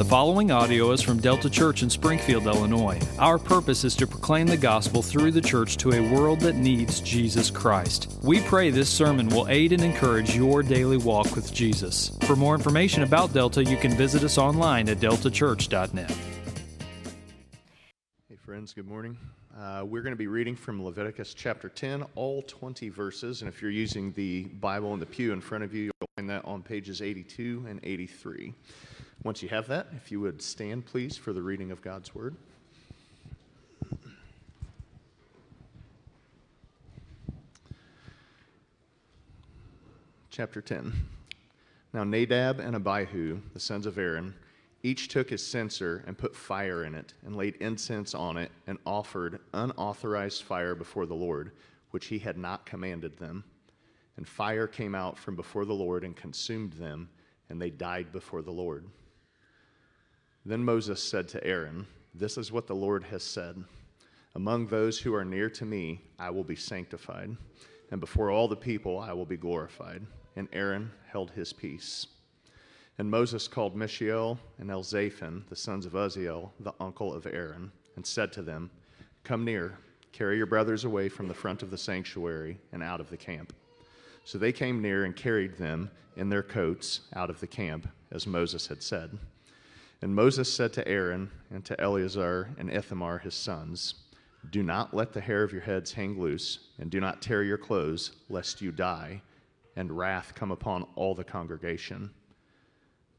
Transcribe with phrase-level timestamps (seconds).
[0.00, 2.98] The following audio is from Delta Church in Springfield, Illinois.
[3.18, 7.02] Our purpose is to proclaim the gospel through the church to a world that needs
[7.02, 8.18] Jesus Christ.
[8.22, 12.16] We pray this sermon will aid and encourage your daily walk with Jesus.
[12.22, 16.10] For more information about Delta, you can visit us online at deltachurch.net.
[18.30, 19.18] Hey, friends, good morning.
[19.54, 23.42] Uh, we're going to be reading from Leviticus chapter 10, all 20 verses.
[23.42, 26.30] And if you're using the Bible in the pew in front of you, you'll find
[26.30, 28.54] that on pages 82 and 83.
[29.22, 32.36] Once you have that, if you would stand, please, for the reading of God's Word.
[40.30, 40.94] Chapter 10.
[41.92, 44.34] Now Nadab and Abihu, the sons of Aaron,
[44.82, 48.78] each took his censer and put fire in it, and laid incense on it, and
[48.86, 51.52] offered unauthorized fire before the Lord,
[51.90, 53.44] which he had not commanded them.
[54.16, 57.10] And fire came out from before the Lord and consumed them,
[57.50, 58.86] and they died before the Lord.
[60.44, 63.62] Then Moses said to Aaron, This is what the Lord has said
[64.34, 67.36] Among those who are near to me, I will be sanctified,
[67.90, 70.06] and before all the people, I will be glorified.
[70.36, 72.06] And Aaron held his peace.
[72.98, 78.06] And Moses called Mishael and Elzaphan, the sons of Uzziel, the uncle of Aaron, and
[78.06, 78.70] said to them,
[79.24, 79.78] Come near,
[80.12, 83.52] carry your brothers away from the front of the sanctuary and out of the camp.
[84.24, 88.26] So they came near and carried them in their coats out of the camp, as
[88.26, 89.18] Moses had said.
[90.02, 93.94] And Moses said to Aaron and to Eleazar and Ithamar his sons,
[94.50, 97.58] Do not let the hair of your heads hang loose, and do not tear your
[97.58, 99.20] clothes, lest you die,
[99.76, 102.10] and wrath come upon all the congregation.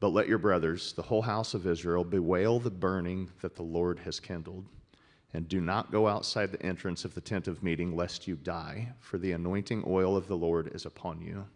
[0.00, 4.00] But let your brothers, the whole house of Israel, bewail the burning that the Lord
[4.00, 4.66] has kindled.
[5.32, 8.92] And do not go outside the entrance of the tent of meeting, lest you die,
[8.98, 11.46] for the anointing oil of the Lord is upon you.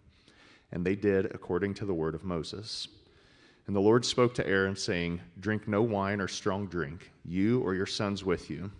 [0.70, 2.86] And they did according to the word of Moses.
[3.66, 7.74] And the Lord spoke to Aaron, saying, Drink no wine or strong drink, you or
[7.74, 8.70] your sons with you,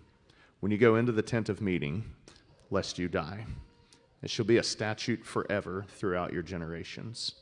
[0.61, 2.03] when you go into the tent of meeting,
[2.71, 3.45] lest you die.
[4.23, 7.35] It shall be a statute forever throughout your generations.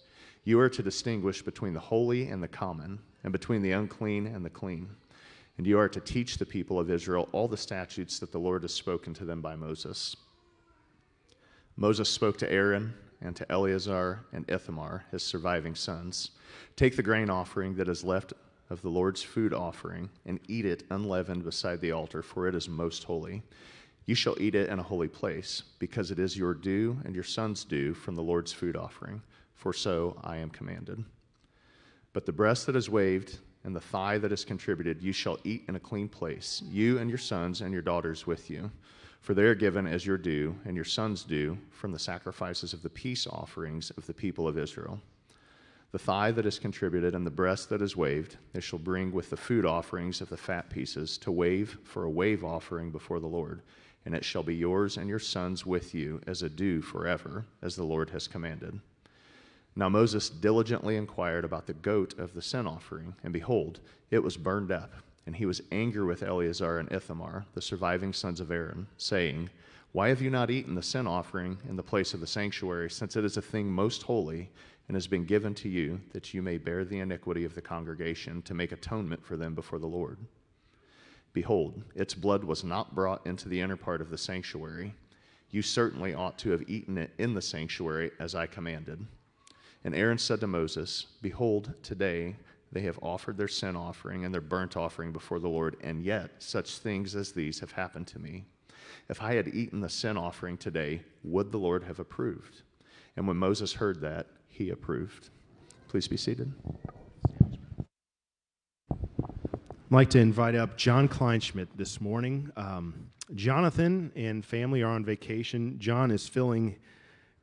[0.44, 4.44] You are to distinguish between the holy and the common, and between the unclean and
[4.44, 4.90] the clean.
[5.58, 8.64] And you are to teach the people of Israel all the statutes that the Lord
[8.64, 10.16] has spoken to them by Moses.
[11.78, 12.94] Moses spoke to Aaron
[13.25, 16.31] and to Eleazar and Ithamar, his surviving sons
[16.75, 18.34] Take the grain offering that is left
[18.69, 22.68] of the Lord's food offering, and eat it unleavened beside the altar, for it is
[22.68, 23.44] most holy.
[24.06, 27.24] You shall eat it in a holy place, because it is your due and your
[27.24, 29.22] son's due from the Lord's food offering,
[29.56, 31.03] for so I am commanded.
[32.14, 35.64] But the breast that is waved and the thigh that is contributed, you shall eat
[35.68, 38.72] in a clean place, you and your sons and your daughters with you
[39.25, 42.84] for they are given as your due and your sons' due from the sacrifices of
[42.84, 45.02] the peace offerings of the people of Israel.
[45.91, 49.31] The thigh that is contributed and the breast that is waved, they shall bring with
[49.31, 53.25] the food offerings of the fat pieces to wave for a wave offering before the
[53.25, 53.64] Lord.
[54.06, 57.75] And it shall be yours and your sons with you as a due forever, as
[57.75, 58.80] the Lord has commanded.
[59.75, 63.80] Now Moses diligently inquired about the goat of the sin offering, and behold,
[64.12, 64.91] it was burned up
[65.25, 69.50] and he was angry with Eleazar and Ithamar, the surviving sons of Aaron, saying,
[69.91, 73.16] Why have you not eaten the sin offering in the place of the sanctuary, since
[73.16, 74.50] it is a thing most holy,
[74.88, 78.41] and has been given to you, that you may bear the iniquity of the congregation
[78.44, 80.19] to make atonement for them before the Lord?
[81.34, 84.94] Behold, its blood was not brought into the inner part of the sanctuary.
[85.50, 89.06] You certainly ought to have eaten it in the sanctuary, as I commanded.
[89.84, 92.35] And Aaron said to Moses, Behold, today
[92.75, 96.30] they have offered their sin offering and their burnt offering before the Lord, and yet
[96.40, 98.44] such things as these have happened to me.
[99.08, 102.64] If I had eaten the sin offering today, would the Lord have approved?
[103.16, 105.30] And when Moses heard that, he approved.
[105.88, 106.52] Please be seated.
[108.91, 108.97] I'd
[109.90, 112.52] like to invite up John Kleinschmidt this morning.
[112.58, 115.80] Um, Jonathan and family are on vacation.
[115.80, 116.75] John is filling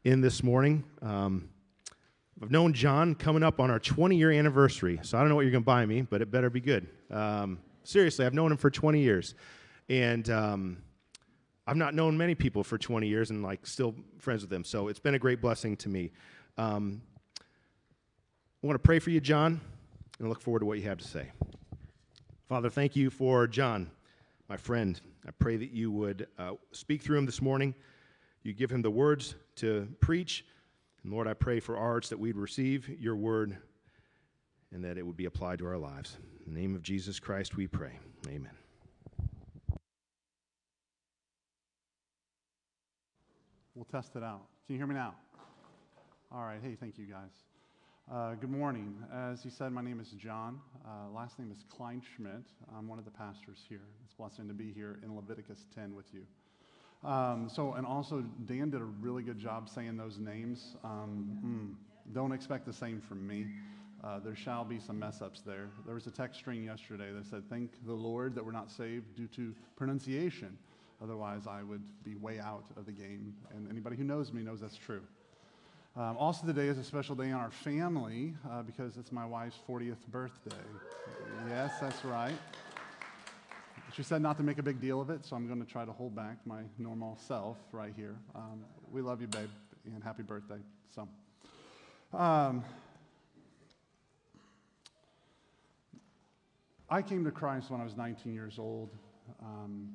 [0.04, 0.84] in this morning.
[1.00, 1.48] Um,
[2.42, 5.42] I've known John coming up on our 20 year anniversary, so I don't know what
[5.42, 6.88] you're going to buy me, but it better be good.
[7.08, 9.36] Um, seriously, I've known him for 20 years.
[9.88, 10.78] And um,
[11.68, 14.88] I've not known many people for 20 years and like still friends with them, so
[14.88, 16.10] it's been a great blessing to me.
[16.58, 17.02] Um,
[17.40, 19.60] I want to pray for you, John,
[20.18, 21.30] and look forward to what you have to say.
[22.48, 23.88] Father, thank you for John,
[24.48, 25.00] my friend.
[25.24, 27.72] I pray that you would uh, speak through him this morning.
[28.42, 30.44] You give him the words to preach
[31.02, 33.56] and Lord, I pray for our hearts that we'd receive your word
[34.72, 36.16] and that it would be applied to our lives.
[36.46, 37.98] In the name of Jesus Christ, we pray.
[38.28, 38.50] Amen.
[43.74, 44.42] We'll test it out.
[44.66, 45.14] Can you hear me now?
[46.30, 46.60] All right.
[46.62, 47.30] Hey, thank you guys.
[48.10, 48.94] Uh, good morning.
[49.12, 50.60] As he said, my name is John.
[50.86, 52.44] Uh, last name is Kleinschmidt.
[52.76, 53.82] I'm one of the pastors here.
[54.04, 56.22] It's a blessing to be here in Leviticus 10 with you.
[57.04, 60.76] Um, so, and also, Dan did a really good job saying those names.
[60.84, 63.46] Um, mm, don't expect the same from me.
[64.04, 65.70] Uh, there shall be some mess ups there.
[65.84, 69.14] There was a text string yesterday that said, Thank the Lord that we're not saved
[69.16, 70.56] due to pronunciation.
[71.02, 73.34] Otherwise, I would be way out of the game.
[73.54, 75.02] And anybody who knows me knows that's true.
[75.96, 79.58] Um, also, today is a special day in our family uh, because it's my wife's
[79.68, 80.56] 40th birthday.
[81.48, 82.34] Yes, that's right.
[83.92, 85.84] She said not to make a big deal of it, so I'm going to try
[85.84, 88.16] to hold back my normal self right here.
[88.34, 89.50] Um, we love you, babe,
[89.84, 90.56] and happy birthday.
[90.94, 91.06] So,
[92.16, 92.64] um,
[96.88, 98.94] I came to Christ when I was 19 years old.
[99.42, 99.90] Um,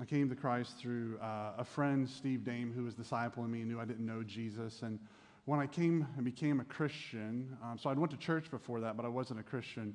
[0.00, 3.50] I came to Christ through uh, a friend, Steve Dame, who was a disciple in
[3.50, 4.80] me and knew I didn't know Jesus.
[4.80, 4.98] And
[5.44, 8.96] when I came and became a Christian, um, so I'd went to church before that,
[8.96, 9.94] but I wasn't a Christian.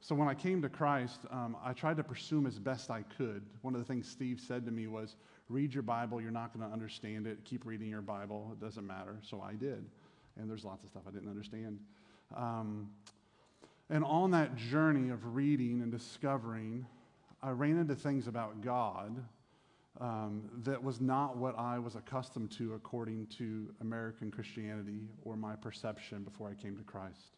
[0.00, 3.02] So when I came to Christ, um, I tried to pursue him as best I
[3.18, 3.42] could.
[3.60, 5.16] One of the things Steve said to me was,
[5.50, 7.44] read your Bible, you're not going to understand it.
[7.44, 9.18] Keep reading your Bible, it doesn't matter.
[9.22, 9.84] So I did.
[10.38, 11.78] And there's lots of stuff I didn't understand.
[12.34, 12.88] Um,
[13.90, 16.86] and on that journey of reading and discovering,
[17.42, 19.22] I ran into things about God
[20.00, 25.56] um, that was not what I was accustomed to according to American Christianity or my
[25.56, 27.36] perception before I came to Christ.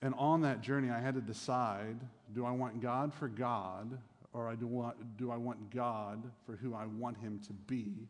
[0.00, 1.96] And on that journey, I had to decide
[2.34, 3.98] do I want God for God,
[4.32, 8.08] or do, want, do I want God for who I want him to be,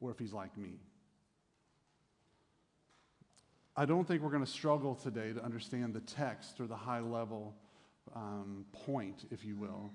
[0.00, 0.80] or if he's like me?
[3.76, 7.00] I don't think we're going to struggle today to understand the text or the high
[7.00, 7.54] level
[8.14, 9.90] um, point, if you will,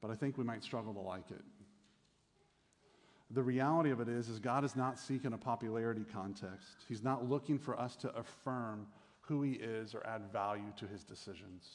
[0.00, 1.42] but I think we might struggle to like it.
[3.30, 6.84] The reality of it is, is God is not seeking a popularity context.
[6.86, 8.86] He's not looking for us to affirm
[9.22, 11.68] who he is or add value to his decisions.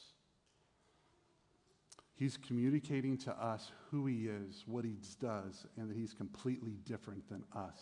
[2.14, 7.28] He's communicating to us who he is, what he does, and that he's completely different
[7.28, 7.80] than us.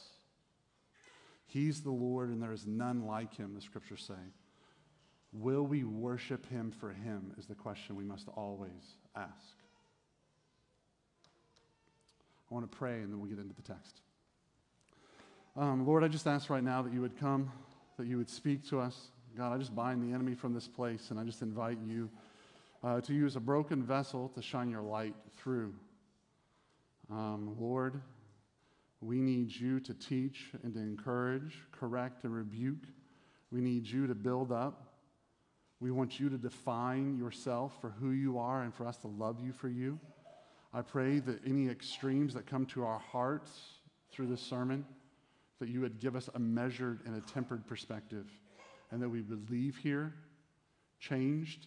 [1.47, 4.21] He's the Lord, and there is none like him, the scriptures say.
[5.33, 9.57] Will we worship him for him is the question we must always ask.
[12.51, 14.01] I want to pray and then we'll get into the text.
[15.57, 17.51] Um, Lord, I just ask right now that you would come,
[17.99, 19.09] that you would speak to us.
[19.37, 22.09] God, I just bind the enemy from this place and I just invite you
[22.83, 25.75] uh, to use a broken vessel to shine your light through.
[27.11, 28.00] Um, Lord,
[29.03, 32.85] we need you to teach and to encourage, correct, and rebuke.
[33.50, 34.94] We need you to build up.
[35.81, 39.39] We want you to define yourself for who you are and for us to love
[39.44, 40.00] you for you.
[40.73, 43.50] I pray that any extremes that come to our hearts
[44.11, 44.87] through this sermon,
[45.61, 48.31] that you would give us a measured and a tempered perspective,
[48.91, 50.15] and that we would leave here
[51.00, 51.67] changed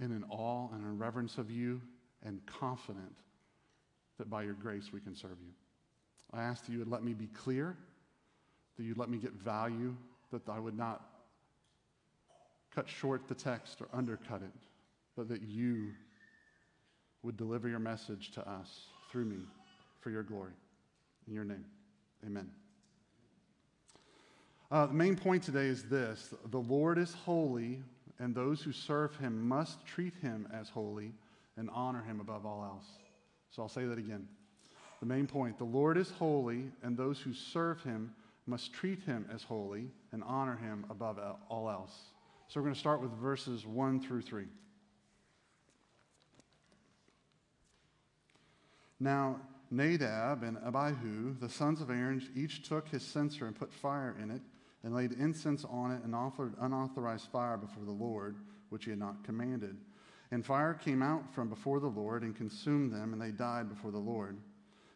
[0.00, 1.80] and in awe and in reverence of you
[2.24, 3.16] and confident
[4.18, 5.52] that by your grace we can serve you.
[6.32, 7.76] I ask that you would let me be clear,
[8.76, 9.94] that you'd let me get value,
[10.30, 11.02] that I would not
[12.74, 14.52] cut short the text or undercut it,
[15.16, 15.90] but that you
[17.22, 19.44] would deliver your message to us through me
[20.00, 20.52] for your glory.
[21.28, 21.64] In your name,
[22.26, 22.50] amen.
[24.72, 27.82] Uh, the main point today is this the Lord is holy,
[28.18, 31.12] and those who serve him must treat him as holy
[31.58, 32.86] and honor him above all else.
[33.50, 34.26] So I'll say that again.
[35.00, 38.14] The main point the Lord is holy, and those who serve him
[38.46, 41.18] must treat him as holy and honor him above
[41.50, 41.94] all else.
[42.48, 44.46] So we're going to start with verses 1 through 3.
[48.98, 49.38] Now,
[49.70, 54.30] Nadab and Abihu, the sons of Aaron, each took his censer and put fire in
[54.30, 54.40] it,
[54.84, 58.36] and laid incense on it, and offered unauthorized fire before the Lord,
[58.70, 59.76] which he had not commanded.
[60.30, 63.90] And fire came out from before the Lord and consumed them, and they died before
[63.90, 64.38] the Lord.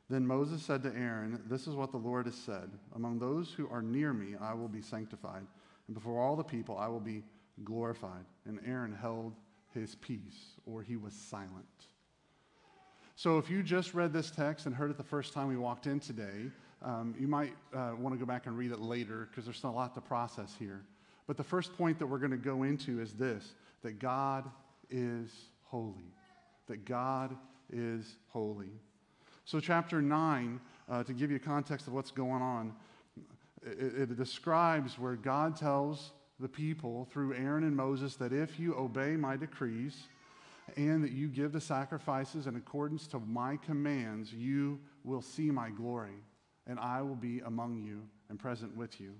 [0.08, 3.68] Then Moses said to Aaron, This is what the Lord has said Among those who
[3.68, 5.46] are near me, I will be sanctified,
[5.86, 7.22] and before all the people, I will be
[7.64, 8.24] glorified.
[8.46, 9.34] And Aaron held
[9.74, 11.66] his peace, or he was silent.
[13.14, 15.86] So if you just read this text and heard it the first time we walked
[15.86, 16.50] in today,
[16.82, 19.68] um, you might uh, want to go back and read it later because there's a
[19.68, 20.82] lot to process here.
[21.26, 24.44] But the first point that we're going to go into is this that God
[24.90, 25.30] is
[25.64, 26.12] holy.
[26.66, 27.36] That God
[27.72, 28.70] is holy.
[29.44, 32.74] So, chapter 9, uh, to give you context of what's going on,
[33.62, 38.74] it, it describes where God tells the people through Aaron and Moses that if you
[38.74, 39.96] obey my decrees
[40.76, 45.70] and that you give the sacrifices in accordance to my commands, you will see my
[45.70, 46.18] glory,
[46.66, 49.14] and I will be among you and present with you.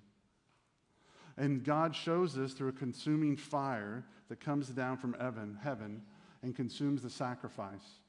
[1.36, 6.02] And God shows this through a consuming fire that comes down from heaven, heaven
[6.42, 8.00] and consumes the sacrifice.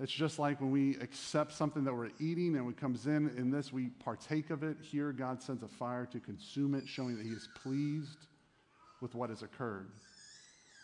[0.00, 3.50] It's just like when we accept something that we're eating and it comes in, in
[3.50, 4.78] this, we partake of it.
[4.80, 8.26] Here, God sends a fire to consume it, showing that He is pleased
[9.00, 9.90] with what has occurred.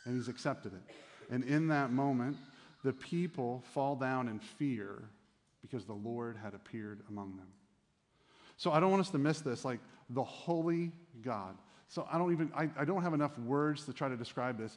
[0.04, 0.94] And He's accepted it.
[1.30, 2.36] And in that moment,
[2.84, 5.02] the people fall down in fear
[5.62, 7.48] because the Lord had appeared among them.
[8.58, 9.64] So I don't want us to miss this.
[9.64, 11.56] Like the holy God.
[11.88, 14.76] So I don't even, I, I don't have enough words to try to describe this,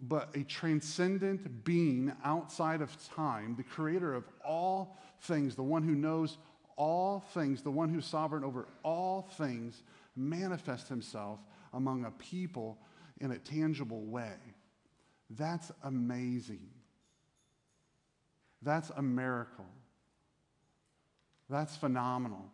[0.00, 5.94] but a transcendent being outside of time, the creator of all things, the one who
[5.94, 6.38] knows
[6.76, 9.82] all things, the one who's sovereign over all things,
[10.14, 11.40] manifest himself
[11.74, 12.78] among a people
[13.20, 14.34] in a tangible way.
[15.30, 16.68] That's amazing.
[18.62, 19.66] That's a miracle.
[21.48, 22.50] That's phenomenal.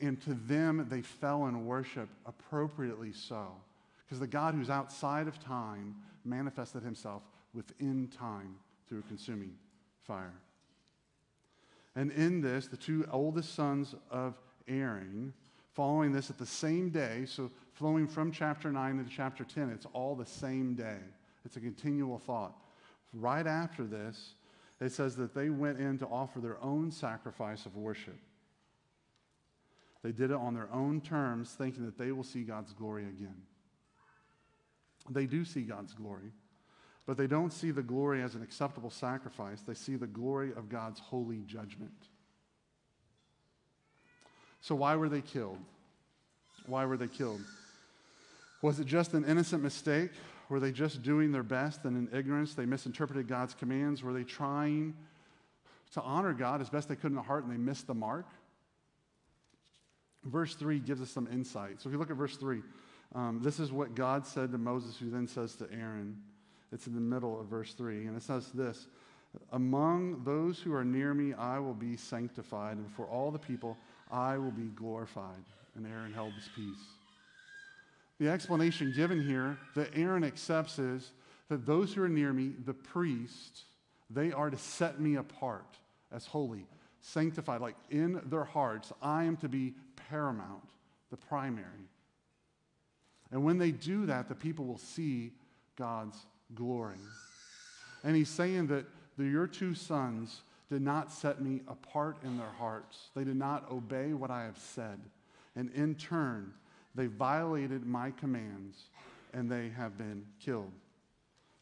[0.00, 3.48] And to them, they fell in worship appropriately so.
[4.04, 7.22] Because the God who's outside of time manifested himself
[7.54, 8.56] within time
[8.88, 9.54] through a consuming
[10.02, 10.34] fire.
[11.96, 14.34] And in this, the two oldest sons of
[14.66, 15.32] Aaron,
[15.74, 19.86] following this at the same day, so flowing from chapter 9 into chapter 10, it's
[19.92, 20.98] all the same day.
[21.44, 22.54] It's a continual thought.
[23.12, 24.34] Right after this,
[24.80, 28.18] it says that they went in to offer their own sacrifice of worship.
[30.04, 33.40] They did it on their own terms, thinking that they will see God's glory again.
[35.08, 36.30] They do see God's glory,
[37.06, 39.62] but they don't see the glory as an acceptable sacrifice.
[39.62, 42.08] They see the glory of God's holy judgment.
[44.60, 45.58] So, why were they killed?
[46.66, 47.40] Why were they killed?
[48.60, 50.10] Was it just an innocent mistake?
[50.50, 54.02] Were they just doing their best and in ignorance they misinterpreted God's commands?
[54.02, 54.94] Were they trying
[55.94, 58.26] to honor God as best they could in the heart and they missed the mark?
[60.24, 61.80] Verse 3 gives us some insight.
[61.80, 62.62] So if you look at verse 3,
[63.14, 66.16] um, this is what God said to Moses, who then says to Aaron.
[66.72, 68.06] It's in the middle of verse 3.
[68.06, 68.88] And it says this
[69.52, 73.76] Among those who are near me, I will be sanctified, and for all the people,
[74.10, 75.44] I will be glorified.
[75.76, 76.84] And Aaron held his peace.
[78.18, 81.10] The explanation given here that Aaron accepts is
[81.48, 83.64] that those who are near me, the priests,
[84.08, 85.78] they are to set me apart
[86.12, 86.66] as holy,
[87.00, 87.60] sanctified.
[87.60, 89.74] Like in their hearts, I am to be
[90.14, 90.62] paramount,
[91.10, 91.88] the primary.
[93.32, 95.32] And when they do that, the people will see
[95.76, 96.16] God's
[96.54, 97.00] glory.
[98.04, 98.86] And he's saying that
[99.18, 103.08] the, your two sons did not set me apart in their hearts.
[103.16, 105.00] They did not obey what I have said.
[105.56, 106.52] And in turn,
[106.94, 108.84] they violated my commands
[109.32, 110.70] and they have been killed.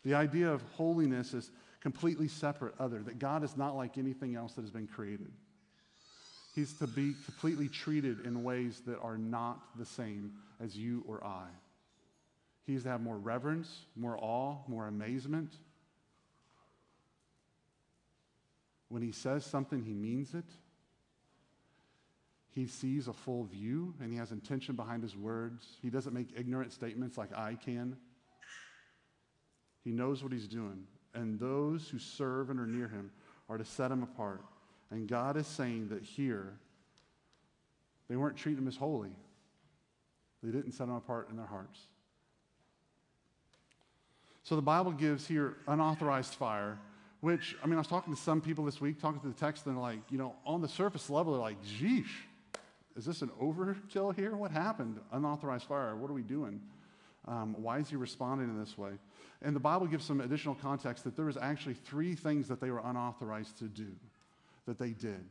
[0.05, 4.53] The idea of holiness is completely separate, other, that God is not like anything else
[4.53, 5.33] that has been created.
[6.55, 10.33] He's to be completely treated in ways that are not the same
[10.63, 11.47] as you or I.
[12.65, 15.53] He's to have more reverence, more awe, more amazement.
[18.89, 20.45] When he says something, he means it.
[22.55, 25.67] He sees a full view and he has intention behind his words.
[25.81, 27.97] He doesn't make ignorant statements like I can.
[29.83, 30.85] He knows what he's doing.
[31.15, 33.11] And those who serve and are near him
[33.49, 34.45] are to set him apart.
[34.93, 36.53] And God is saying that here,
[38.09, 39.11] they weren't treating him as holy.
[40.43, 41.81] They didn't set him apart in their hearts.
[44.45, 46.79] So the Bible gives here unauthorized fire,
[47.21, 49.65] which, I mean, I was talking to some people this week, talking to the text,
[49.67, 52.11] and they're like, you know, on the surface level, they're like, geesh,
[52.95, 54.37] is this an overkill here?
[54.37, 54.99] What happened?
[55.13, 55.97] Unauthorized fire.
[55.97, 56.61] What are we doing?
[57.27, 58.91] Um, why is he responding in this way?
[59.41, 62.71] And the Bible gives some additional context that there was actually three things that they
[62.71, 63.89] were unauthorized to do,
[64.67, 65.25] that they did.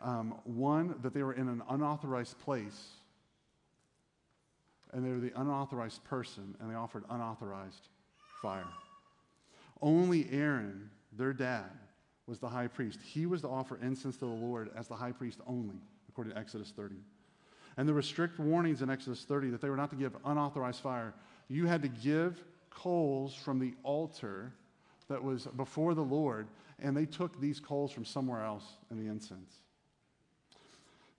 [0.00, 2.88] Um, one, that they were in an unauthorized place,
[4.92, 7.88] and they were the unauthorized person, and they offered unauthorized
[8.42, 8.64] fire.
[9.80, 11.70] Only Aaron, their dad,
[12.26, 12.98] was the high priest.
[13.02, 15.76] He was to offer incense to the Lord as the high priest only,
[16.08, 16.96] according to Exodus 30.
[17.76, 20.80] And there were strict warnings in Exodus 30 that they were not to give unauthorized
[20.80, 21.14] fire.
[21.48, 24.52] You had to give coals from the altar
[25.08, 29.10] that was before the Lord, and they took these coals from somewhere else in the
[29.10, 29.62] incense.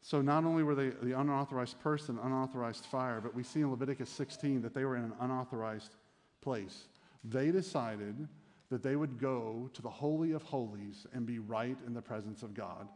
[0.01, 4.09] So not only were they the unauthorized person, unauthorized fire, but we see in Leviticus
[4.09, 5.95] 16 that they were in an unauthorized
[6.41, 6.87] place.
[7.23, 8.27] They decided
[8.69, 12.43] that they would go to the Holy of Holies and be right in the presence
[12.43, 12.87] of God.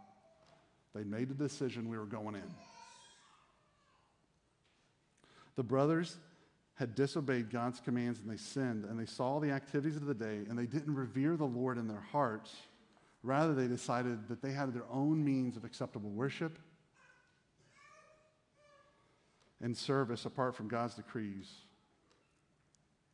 [0.94, 2.54] They made the decision we were going in.
[5.56, 6.18] The brothers
[6.82, 10.40] had disobeyed God's commands and they sinned, and they saw the activities of the day,
[10.50, 12.56] and they didn't revere the Lord in their hearts.
[13.22, 16.58] Rather, they decided that they had their own means of acceptable worship
[19.62, 21.52] and service apart from God's decrees.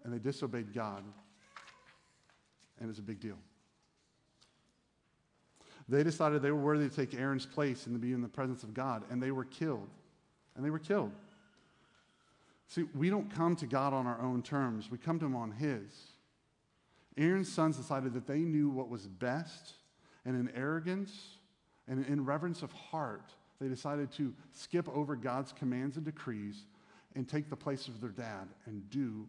[0.05, 1.03] and they disobeyed God,
[2.79, 3.37] and it's a big deal.
[5.89, 8.63] They decided they were worthy to take Aaron's place and to be in the presence
[8.63, 9.89] of God, and they were killed.
[10.55, 11.11] And they were killed.
[12.67, 15.51] See, we don't come to God on our own terms, we come to Him on
[15.51, 16.11] His.
[17.17, 19.73] Aaron's sons decided that they knew what was best,
[20.25, 21.37] and in arrogance
[21.87, 26.65] and in reverence of heart, they decided to skip over God's commands and decrees
[27.15, 29.25] and take the place of their dad and do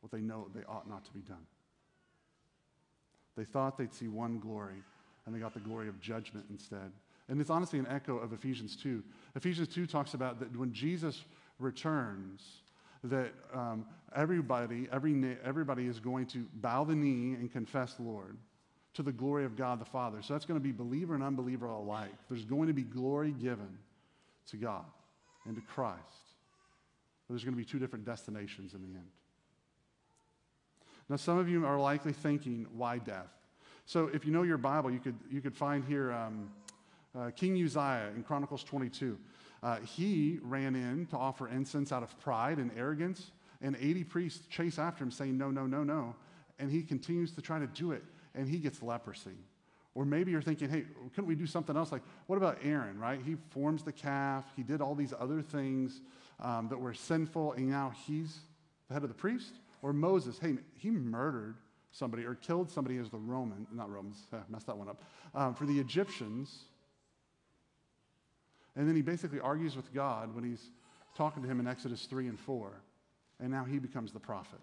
[0.00, 1.46] what they know they ought not to be done.
[3.36, 4.82] They thought they'd see one glory,
[5.24, 6.92] and they got the glory of judgment instead.
[7.28, 9.02] And it's honestly an echo of Ephesians 2.
[9.36, 11.24] Ephesians 2 talks about that when Jesus
[11.58, 12.42] returns,
[13.04, 18.36] that um, everybody, every, everybody is going to bow the knee and confess Lord
[18.94, 20.20] to the glory of God the Father.
[20.22, 22.12] So that's going to be believer and unbeliever alike.
[22.28, 23.78] There's going to be glory given
[24.50, 24.84] to God
[25.46, 26.00] and to Christ.
[27.28, 29.06] There's going to be two different destinations in the end.
[31.08, 33.30] Now, some of you are likely thinking, why death?
[33.86, 36.50] So, if you know your Bible, you could, you could find here um,
[37.18, 39.18] uh, King Uzziah in Chronicles 22.
[39.62, 44.46] Uh, he ran in to offer incense out of pride and arrogance, and 80 priests
[44.46, 46.14] chase after him, saying, No, no, no, no.
[46.58, 49.36] And he continues to try to do it, and he gets leprosy.
[49.94, 51.90] Or maybe you're thinking, hey, couldn't we do something else?
[51.90, 53.20] Like, what about Aaron, right?
[53.24, 56.00] He forms the calf, he did all these other things
[56.38, 58.38] um, that were sinful, and now he's
[58.88, 59.54] the head of the priest?
[59.82, 61.56] Or Moses, hey, he murdered
[61.90, 65.02] somebody or killed somebody as the Roman, not Romans, messed that one up,
[65.34, 66.66] um, for the Egyptians.
[68.76, 70.70] And then he basically argues with God when he's
[71.16, 72.72] talking to him in Exodus 3 and 4.
[73.40, 74.60] And now he becomes the prophet.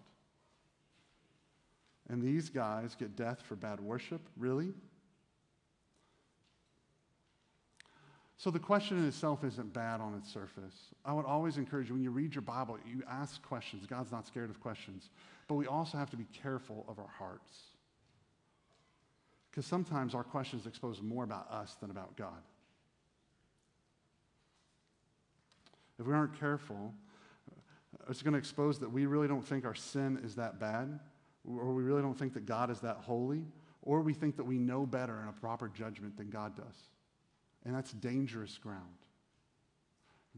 [2.08, 4.22] And these guys get death for bad worship?
[4.36, 4.72] Really?
[8.38, 10.94] So the question in itself isn't bad on its surface.
[11.04, 13.84] I would always encourage you when you read your Bible, you ask questions.
[13.84, 15.10] God's not scared of questions.
[15.48, 17.52] But we also have to be careful of our hearts.
[19.50, 22.42] Because sometimes our questions expose more about us than about God.
[25.98, 26.94] If we aren't careful,
[28.08, 30.98] it's going to expose that we really don't think our sin is that bad,
[31.44, 33.44] or we really don't think that God is that holy,
[33.82, 36.90] or we think that we know better in a proper judgment than God does.
[37.64, 38.82] And that's dangerous ground.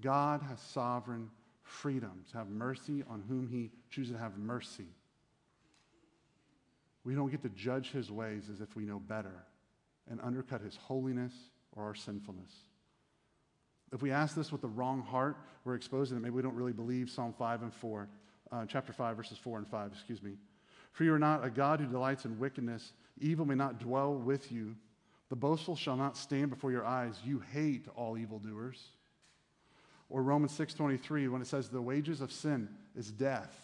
[0.01, 1.31] God has sovereign
[1.63, 4.87] freedom to have mercy on whom he chooses to have mercy.
[7.05, 9.45] We don't get to judge his ways as if we know better
[10.11, 11.33] and undercut his holiness
[11.73, 12.53] or our sinfulness.
[13.93, 16.73] If we ask this with the wrong heart, we're exposing that maybe we don't really
[16.73, 18.09] believe Psalm 5 and 4,
[18.53, 20.33] uh, chapter 5, verses 4 and 5, excuse me.
[20.93, 22.93] For you are not a God who delights in wickedness.
[23.21, 24.77] Evil may not dwell with you.
[25.29, 27.21] The boastful shall not stand before your eyes.
[27.25, 28.83] You hate all evildoers.
[30.09, 33.55] Or Romans 6.23 when it says the wages of sin is death.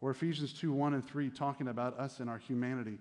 [0.00, 2.98] Or Ephesians 2, 1 and 3 talking about us and our humanity.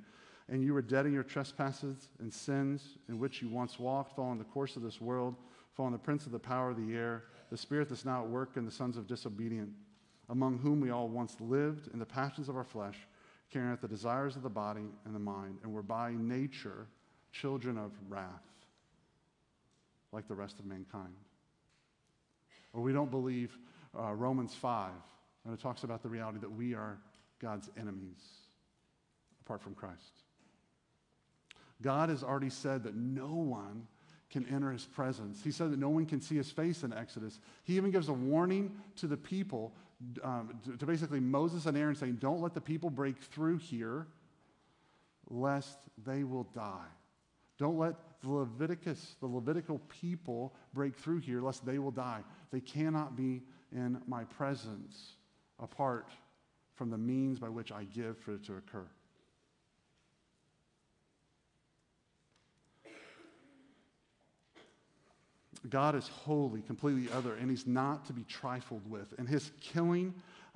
[0.49, 4.39] And you were dead in your trespasses and sins in which you once walked, following
[4.39, 5.35] the course of this world,
[5.73, 8.57] following the prince of the power of the air, the spirit that's now at work
[8.57, 9.69] in the sons of disobedient,
[10.29, 12.97] among whom we all once lived in the passions of our flesh,
[13.51, 16.87] carrying out the desires of the body and the mind, and were by nature
[17.31, 18.27] children of wrath,
[20.11, 21.13] like the rest of mankind.
[22.73, 23.57] Or we don't believe
[23.97, 24.91] uh, Romans 5,
[25.45, 26.97] and it talks about the reality that we are
[27.39, 28.23] God's enemies
[29.41, 30.21] apart from Christ.
[31.81, 33.87] God has already said that no one
[34.33, 35.41] can enter his presence.
[35.43, 37.39] He said that no one can see his face in Exodus.
[37.63, 39.71] He even gives a warning to the people,
[40.23, 44.07] um, to, to basically Moses and Aaron, saying, Don't let the people break through here,
[45.29, 46.89] lest they will die.
[47.59, 52.21] Don't let the Leviticus, the Levitical people, break through here, lest they will die.
[52.51, 55.13] They cannot be in my presence
[55.59, 56.09] apart
[56.73, 58.87] from the means by which I give for it to occur.
[65.69, 69.13] God is holy, completely other, and he's not to be trifled with.
[69.17, 70.13] And his killing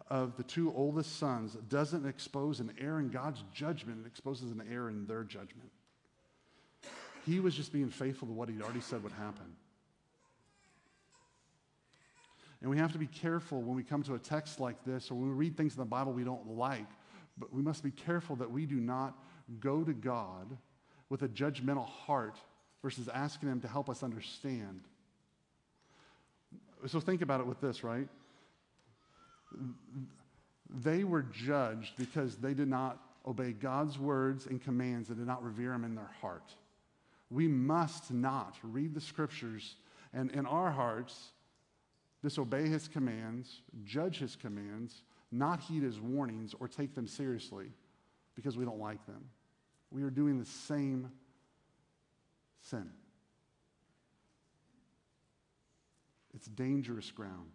[0.10, 4.64] of the two oldest sons doesn't expose an error in God's judgment, it exposes an
[4.72, 5.70] error in their judgment.
[7.26, 9.56] He was just being faithful to what he'd already said would happen.
[12.62, 15.16] And we have to be careful when we come to a text like this or
[15.16, 16.88] when we read things in the Bible we don't like,
[17.38, 19.18] but we must be careful that we do not
[19.60, 20.58] go to God
[21.10, 22.38] with a judgmental heart
[22.82, 24.82] versus asking Him to help us understand.
[26.86, 28.08] So think about it with this, right?
[30.70, 35.44] They were judged because they did not obey God's words and commands and did not
[35.44, 36.54] revere Him in their heart.
[37.30, 39.76] We must not read the scriptures
[40.14, 41.32] and in our hearts
[42.22, 47.68] disobey His commands, judge His commands, not heed his warnings or take them seriously
[48.36, 49.30] because we don't like them.
[49.92, 51.12] We are doing the same
[52.62, 52.90] sin.
[56.34, 57.52] It's dangerous ground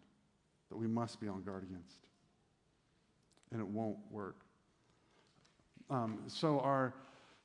[0.70, 2.08] that we must be on guard against.
[3.50, 4.36] And it won't work.
[5.90, 6.94] Um, so, our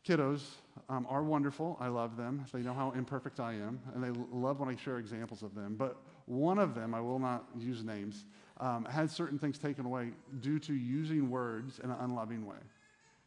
[0.07, 0.41] kiddos
[0.89, 1.77] um, are wonderful.
[1.81, 2.45] I love them.
[2.53, 5.75] They know how imperfect I am, and they love when I share examples of them.
[5.75, 8.25] But one of them, I will not use names,
[8.59, 12.57] um, had certain things taken away due to using words in an unloving way,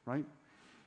[0.06, 0.24] right?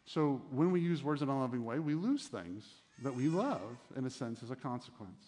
[0.05, 2.65] So when we use words in an unloving way, we lose things
[3.03, 5.23] that we love, in a sense, as a consequence.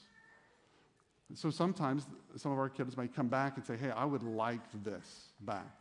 [1.34, 4.62] So sometimes some of our kids might come back and say, Hey, I would like
[4.84, 5.76] this back.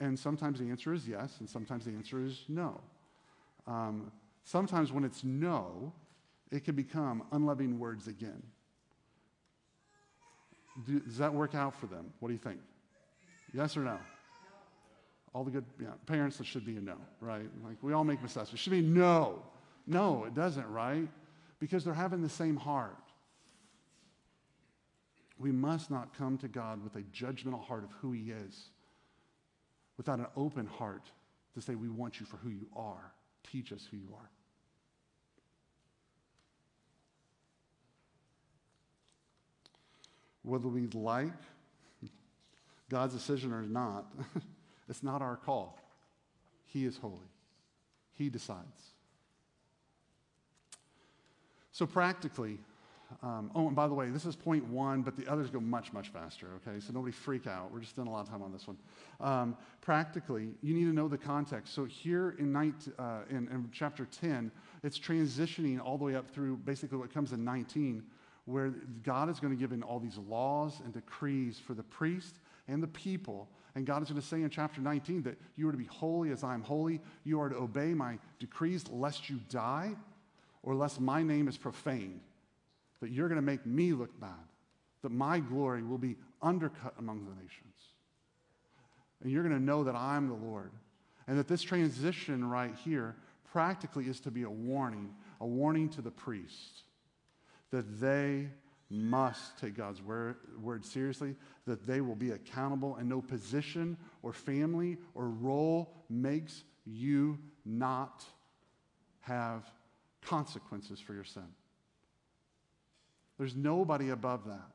[0.00, 2.80] And sometimes the answer is yes, and sometimes the answer is no.
[3.66, 4.10] Um,
[4.44, 5.92] sometimes when it's no,
[6.50, 8.42] it can become unloving words again.
[10.86, 12.12] Do, does that work out for them?
[12.18, 12.60] What do you think?
[13.52, 13.98] Yes or no?
[15.34, 17.48] All the good yeah, parents, it should be a no, right?
[17.64, 18.52] Like we all make mistakes.
[18.52, 19.42] It should be no.
[19.86, 21.08] No, it doesn't, right?
[21.60, 22.96] Because they're having the same heart.
[25.40, 28.68] We must not come to God with a judgmental heart of who He is,
[29.96, 31.10] without an open heart
[31.54, 33.12] to say, We want you for who you are.
[33.50, 34.30] Teach us who you are.
[40.42, 41.32] Whether we like
[42.90, 44.12] God's decision or not,
[44.90, 45.78] it's not our call.
[46.66, 47.30] He is holy,
[48.12, 48.90] He decides.
[51.72, 52.58] So, practically,
[53.22, 55.92] um, oh, and by the way, this is point one, but the others go much,
[55.92, 56.80] much faster, okay?
[56.80, 57.72] So nobody freak out.
[57.72, 58.76] We're just spending a lot of time on this one.
[59.20, 61.74] Um, practically, you need to know the context.
[61.74, 64.50] So here in, night, uh, in, in chapter 10,
[64.82, 68.02] it's transitioning all the way up through basically what comes in 19,
[68.44, 72.36] where God is going to give in all these laws and decrees for the priest
[72.68, 73.48] and the people.
[73.74, 76.30] And God is going to say in chapter 19 that you are to be holy
[76.30, 77.00] as I am holy.
[77.24, 79.94] You are to obey my decrees lest you die
[80.62, 82.20] or lest my name is profaned
[83.00, 84.30] that you're going to make me look bad,
[85.02, 87.74] that my glory will be undercut among the nations.
[89.22, 90.72] And you're going to know that I'm the Lord.
[91.26, 93.16] And that this transition right here
[93.52, 96.82] practically is to be a warning, a warning to the priest
[97.70, 98.48] that they
[98.90, 101.36] must take God's word, word, seriously,
[101.66, 108.24] that they will be accountable, and no position or family or role makes you not
[109.20, 109.70] have
[110.22, 111.46] consequences for your sin.
[113.40, 114.68] There's nobody above that.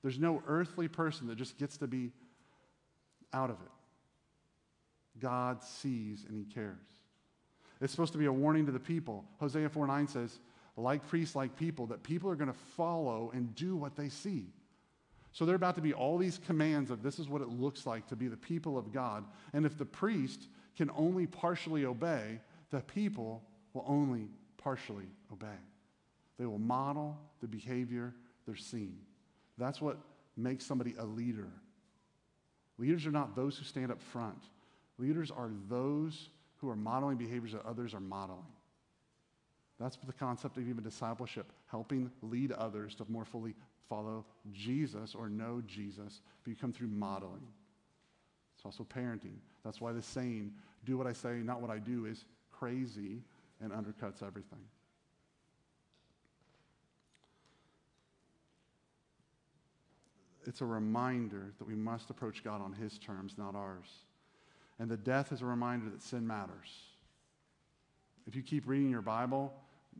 [0.00, 2.10] There's no earthly person that just gets to be
[3.34, 5.20] out of it.
[5.20, 6.78] God sees and he cares.
[7.82, 9.26] It's supposed to be a warning to the people.
[9.40, 10.38] Hosea 4 9 says,
[10.78, 14.46] like priests, like people, that people are going to follow and do what they see.
[15.32, 17.84] So there are about to be all these commands of this is what it looks
[17.84, 19.26] like to be the people of God.
[19.52, 22.40] And if the priest can only partially obey,
[22.70, 23.42] the people
[23.74, 25.58] will only partially obey.
[26.38, 28.14] They will model the behavior
[28.46, 28.98] they're seeing.
[29.56, 29.98] That's what
[30.36, 31.50] makes somebody a leader.
[32.78, 34.42] Leaders are not those who stand up front,
[34.98, 38.46] leaders are those who are modeling behaviors that others are modeling.
[39.78, 43.54] That's the concept of even discipleship, helping lead others to more fully
[43.88, 47.46] follow Jesus or know Jesus, but you come through modeling.
[48.56, 49.36] It's also parenting.
[49.64, 50.52] That's why the saying,
[50.84, 53.22] do what I say, not what I do, is crazy
[53.60, 54.64] and undercuts everything.
[60.48, 63.86] It's a reminder that we must approach God on His terms, not ours.
[64.78, 66.68] And the death is a reminder that sin matters.
[68.26, 69.52] If you keep reading your Bible,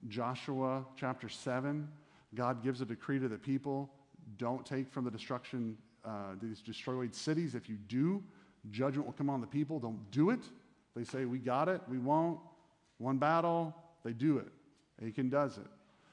[0.08, 1.88] Joshua chapter 7,
[2.34, 3.90] God gives a decree to the people
[4.36, 7.54] don't take from the destruction, uh, these destroyed cities.
[7.54, 8.22] If you do,
[8.70, 9.80] judgment will come on the people.
[9.80, 10.40] Don't do it.
[10.94, 12.38] They say, We got it, we won't.
[12.98, 14.48] One battle, they do it.
[15.06, 15.66] Achan does it.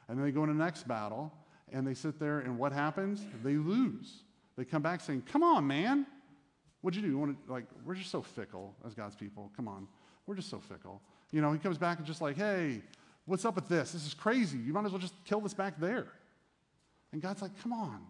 [0.08, 1.34] And then they go into the next battle,
[1.72, 3.26] and they sit there, and what happens?
[3.44, 4.24] They lose.
[4.58, 6.06] They come back saying, Come on, man.
[6.82, 7.10] What'd you do?
[7.10, 9.52] You want to, like, we're just so fickle as God's people.
[9.56, 9.88] Come on.
[10.28, 11.02] We're just so fickle.
[11.32, 12.82] You know, he comes back and just like, Hey,
[13.26, 13.92] what's up with this?
[13.92, 14.58] This is crazy.
[14.58, 16.08] You might as well just kill this back there.
[17.12, 18.02] And God's like, Come on.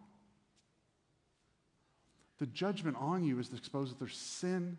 [2.38, 4.78] The judgment on you is to expose that there's sin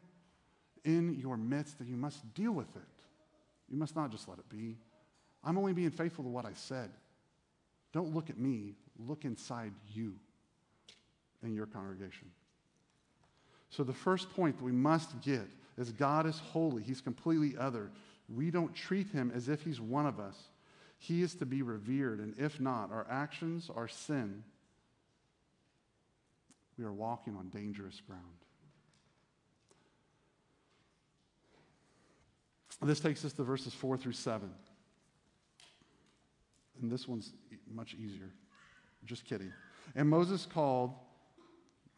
[0.84, 2.82] in your midst that you must deal with it.
[3.68, 4.76] You must not just let it be.
[5.42, 6.90] I'm only being faithful to what I said.
[7.92, 10.14] Don't look at me, look inside you
[11.42, 12.30] and your congregation.
[13.70, 15.46] So, the first point that we must get
[15.76, 17.90] is God is holy, He's completely other.
[18.28, 20.36] We don't treat Him as if He's one of us.
[20.98, 24.42] He is to be revered, and if not, our actions, our sin,
[26.78, 28.22] we are walking on dangerous ground.
[32.82, 34.50] This takes us to verses 4 through 7.
[36.82, 37.32] And this one's
[37.72, 38.30] much easier.
[39.04, 39.52] Just kidding.
[39.94, 40.92] And Moses called,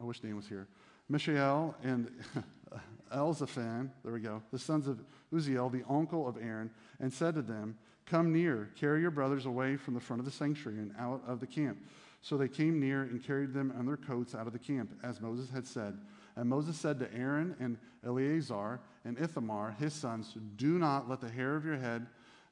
[0.00, 0.68] I wish Dan was here,
[1.08, 2.10] Mishael and
[3.14, 5.00] Elzaphan, there we go, the sons of
[5.32, 9.76] Uzziel, the uncle of Aaron, and said to them, Come near, carry your brothers away
[9.76, 11.78] from the front of the sanctuary and out of the camp.
[12.22, 15.20] So they came near and carried them and their coats out of the camp, as
[15.20, 15.98] Moses had said.
[16.36, 21.28] And Moses said to Aaron and Eleazar and Ithamar, his sons, Do not let the
[21.28, 22.06] hair of your head,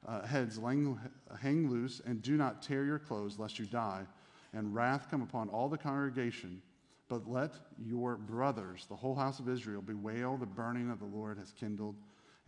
[0.07, 0.99] uh, heads lang,
[1.41, 4.05] hang loose, and do not tear your clothes, lest you die,
[4.53, 6.63] and wrath come upon all the congregation.
[7.09, 11.39] But let your brothers, the whole house of Israel, bewail the burning that the Lord
[11.39, 11.97] has kindled,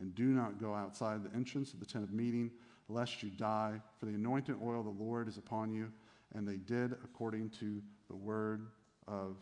[0.00, 2.50] and do not go outside the entrance of the tent of meeting,
[2.88, 3.80] lest you die.
[3.98, 5.92] For the anointed oil of the Lord is upon you.
[6.34, 8.66] And they did according to the word
[9.06, 9.36] of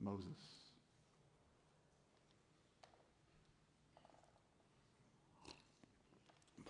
[0.00, 0.59] Moses.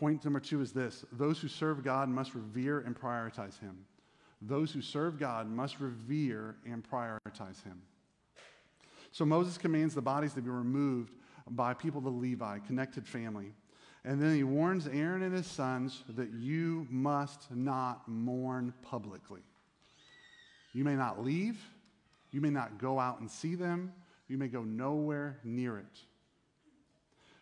[0.00, 3.84] Point number two is this those who serve God must revere and prioritize Him.
[4.40, 7.82] Those who serve God must revere and prioritize Him.
[9.12, 11.12] So Moses commands the bodies to be removed
[11.50, 13.52] by people the Levi, connected family.
[14.02, 19.42] And then he warns Aaron and his sons that you must not mourn publicly.
[20.72, 21.62] You may not leave,
[22.30, 23.92] you may not go out and see them,
[24.28, 25.98] you may go nowhere near it.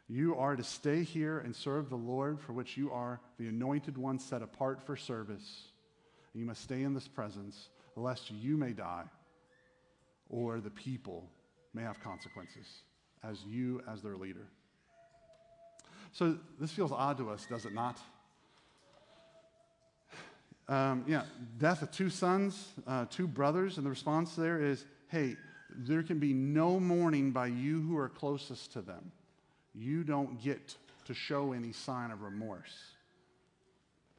[0.09, 3.99] You are to stay here and serve the Lord, for which you are the anointed
[3.99, 5.69] one set apart for service.
[6.35, 9.05] You must stay in this presence, lest you may die
[10.31, 11.29] or the people
[11.75, 12.67] may have consequences
[13.23, 14.47] as you as their leader.
[16.13, 17.99] So this feels odd to us, does it not?
[20.69, 21.23] Um, yeah,
[21.59, 25.37] death of two sons, uh, two brothers, and the response there is, hey,
[25.71, 29.13] there can be no mourning by you who are closest to them.
[29.79, 32.75] You don't get to show any sign of remorse.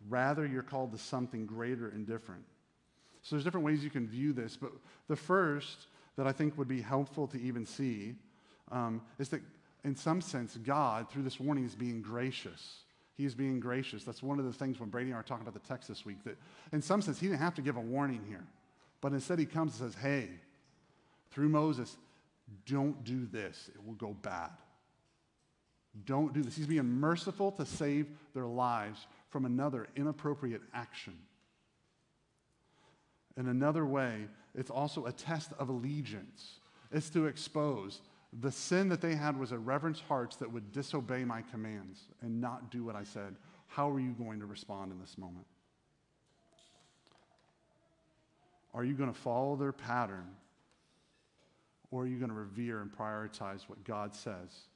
[0.08, 2.44] Rather, you're called to something greater and different.
[3.22, 4.72] So there's different ways you can view this, but
[5.08, 8.16] the first that I think would be helpful to even see
[8.72, 9.42] um, is that,
[9.84, 12.80] in some sense, God, through this warning, is being gracious.
[13.16, 14.04] He is being gracious.
[14.04, 16.06] That's one of the things when Brady and I are talking about the text this
[16.06, 16.38] week, that
[16.72, 18.46] in some sense, he didn't have to give a warning here.
[19.02, 20.30] But instead, he comes and says, hey,
[21.32, 21.98] through Moses,
[22.66, 24.52] don't do this, it will go bad.
[26.06, 26.56] Don't do this.
[26.56, 31.18] He's being merciful to save their lives from another inappropriate action.
[33.38, 36.60] In another way, it's also a test of allegiance.
[36.92, 38.02] It's to expose
[38.42, 42.40] the sin that they had was a reverence hearts that would disobey my commands and
[42.40, 43.36] not do what I said.
[43.68, 45.46] How are you going to respond in this moment?
[48.74, 50.28] Are you going to follow their pattern?
[51.92, 54.68] Or are you going to revere and prioritize what God says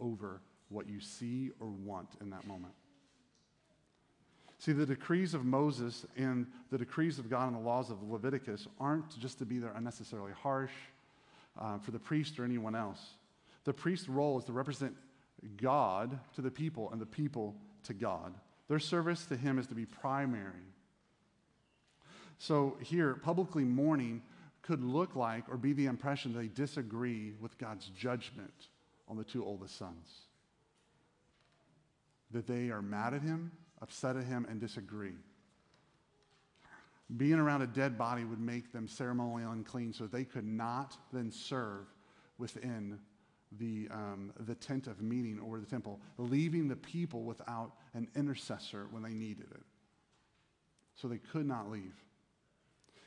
[0.00, 2.74] over what you see or want in that moment?
[4.58, 8.66] See, the decrees of Moses and the decrees of God and the laws of Leviticus
[8.80, 10.72] aren't just to be there unnecessarily harsh
[11.60, 13.00] uh, for the priest or anyone else.
[13.64, 14.94] The priest's role is to represent
[15.56, 18.34] God to the people and the people to God.
[18.68, 20.52] Their service to him is to be primary.
[22.38, 24.22] So here, publicly mourning
[24.62, 28.68] could look like or be the impression they disagree with God's judgment
[29.08, 30.25] on the two oldest sons.
[32.32, 35.14] That they are mad at him, upset at him, and disagree.
[37.16, 41.30] Being around a dead body would make them ceremonially unclean, so they could not then
[41.30, 41.86] serve
[42.38, 42.98] within
[43.52, 48.88] the, um, the tent of meeting or the temple, leaving the people without an intercessor
[48.90, 49.62] when they needed it.
[50.96, 51.94] So they could not leave.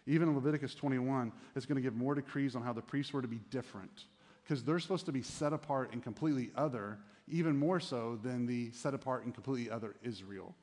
[0.05, 3.21] Even in Leviticus 21, it's going to give more decrees on how the priests were
[3.21, 4.05] to be different
[4.43, 6.97] because they're supposed to be set apart and completely other,
[7.29, 10.55] even more so than the set apart and completely other Israel.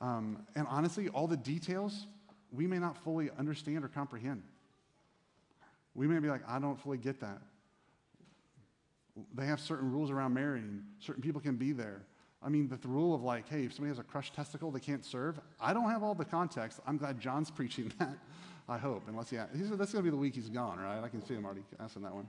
[0.00, 2.06] Um, and honestly, all the details
[2.52, 4.42] we may not fully understand or comprehend.
[5.94, 7.38] We may be like, I don't fully get that.
[9.34, 12.02] They have certain rules around marrying, certain people can be there.
[12.42, 15.04] I mean, the, rule of like, hey, if somebody has a crushed testicle, they can't
[15.04, 15.40] serve.
[15.60, 16.80] I don't have all the context.
[16.86, 18.16] I'm glad John's preaching that.
[18.68, 21.02] I hope, unless he, he's, that's going to be the week he's gone, right?
[21.02, 22.28] I can see him already asking that one.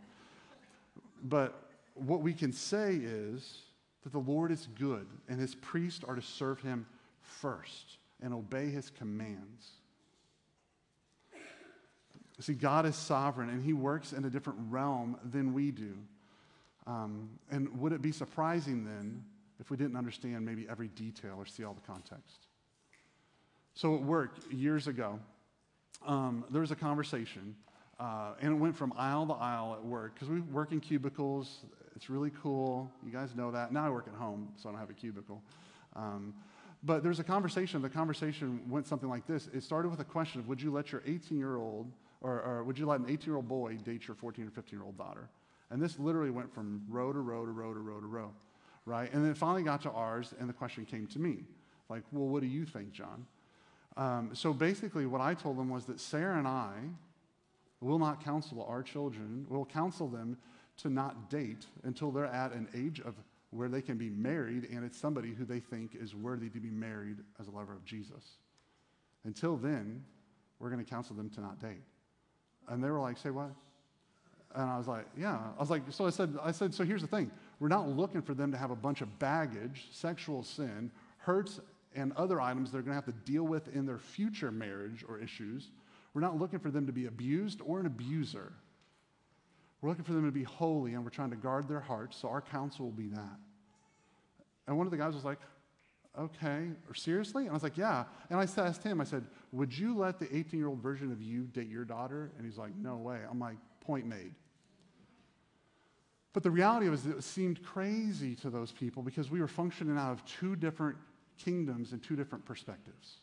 [1.24, 1.67] But
[2.00, 3.60] what we can say is
[4.04, 6.86] that the Lord is good, and his priests are to serve him
[7.22, 9.72] first and obey his commands.
[12.40, 15.94] See, God is sovereign, and he works in a different realm than we do.
[16.86, 19.24] Um, and would it be surprising then
[19.60, 22.46] if we didn't understand maybe every detail or see all the context?
[23.74, 25.20] So at work years ago,
[26.06, 27.56] um, there was a conversation,
[28.00, 31.66] uh, and it went from aisle to aisle at work because we work in cubicles.
[31.98, 32.92] It's really cool.
[33.04, 33.74] You guys know that.
[33.74, 35.42] Now I work at home, so I don't have a cubicle.
[35.96, 36.36] Um,
[36.84, 37.82] but there's a conversation.
[37.82, 39.50] The conversation went something like this.
[39.52, 42.64] It started with a question of Would you let your 18 year old, or, or
[42.64, 44.96] would you let an 18 year old boy date your 14 or 15 year old
[44.96, 45.28] daughter?
[45.72, 48.32] And this literally went from row to row to row to row to row,
[48.86, 49.12] right?
[49.12, 51.46] And then it finally got to ours, and the question came to me
[51.90, 53.26] like, Well, what do you think, John?
[53.98, 56.74] Um, so basically, what I told them was that Sarah and I
[57.82, 60.38] will not counsel our children, we'll counsel them
[60.78, 63.16] to not date until they're at an age of
[63.52, 66.70] where they can be married and it's somebody who they think is worthy to be
[66.70, 68.38] married as a lover of Jesus.
[69.24, 70.04] Until then,
[70.60, 71.84] we're going to counsel them to not date.
[72.68, 73.52] And they were like, say what?
[74.56, 75.40] And I was like, yeah.
[75.58, 77.32] I was like, so I said, I said, so here's the thing.
[77.60, 81.60] We're not looking for them to have a bunch of baggage, sexual sin, hurts,
[81.96, 85.20] and other items they're going to have to deal with in their future marriage or
[85.20, 85.70] issues.
[86.14, 88.52] We're not looking for them to be abused or an abuser.
[89.82, 92.30] We're looking for them to be holy, and we're trying to guard their hearts, so
[92.30, 93.38] our counsel will be that.
[94.68, 95.40] And one of the guys was like,
[96.18, 97.44] okay, or seriously?
[97.44, 98.06] And I was like, yeah.
[98.30, 101.22] And I asked him, I said, would you let the 18 year old version of
[101.22, 102.32] you date your daughter?
[102.38, 103.20] And he's like, no way.
[103.30, 104.34] I'm like, point made.
[106.34, 110.12] But the reality was, it seemed crazy to those people because we were functioning out
[110.12, 110.98] of two different
[111.38, 113.22] kingdoms and two different perspectives.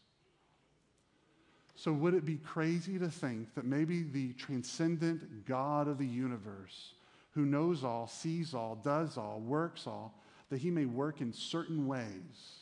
[1.77, 6.95] So, would it be crazy to think that maybe the transcendent God of the universe,
[7.33, 10.15] who knows all, sees all, does all, works all,
[10.51, 12.61] that he may work in certain ways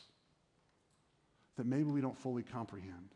[1.57, 3.09] that maybe we don't fully comprehend?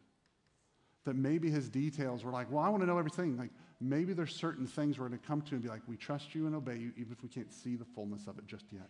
[1.05, 3.36] That maybe his details were like, well, I want to know everything.
[3.36, 3.49] Like,
[3.81, 6.45] maybe there's certain things we're going to come to and be like, we trust you
[6.45, 8.89] and obey you, even if we can't see the fullness of it just yet.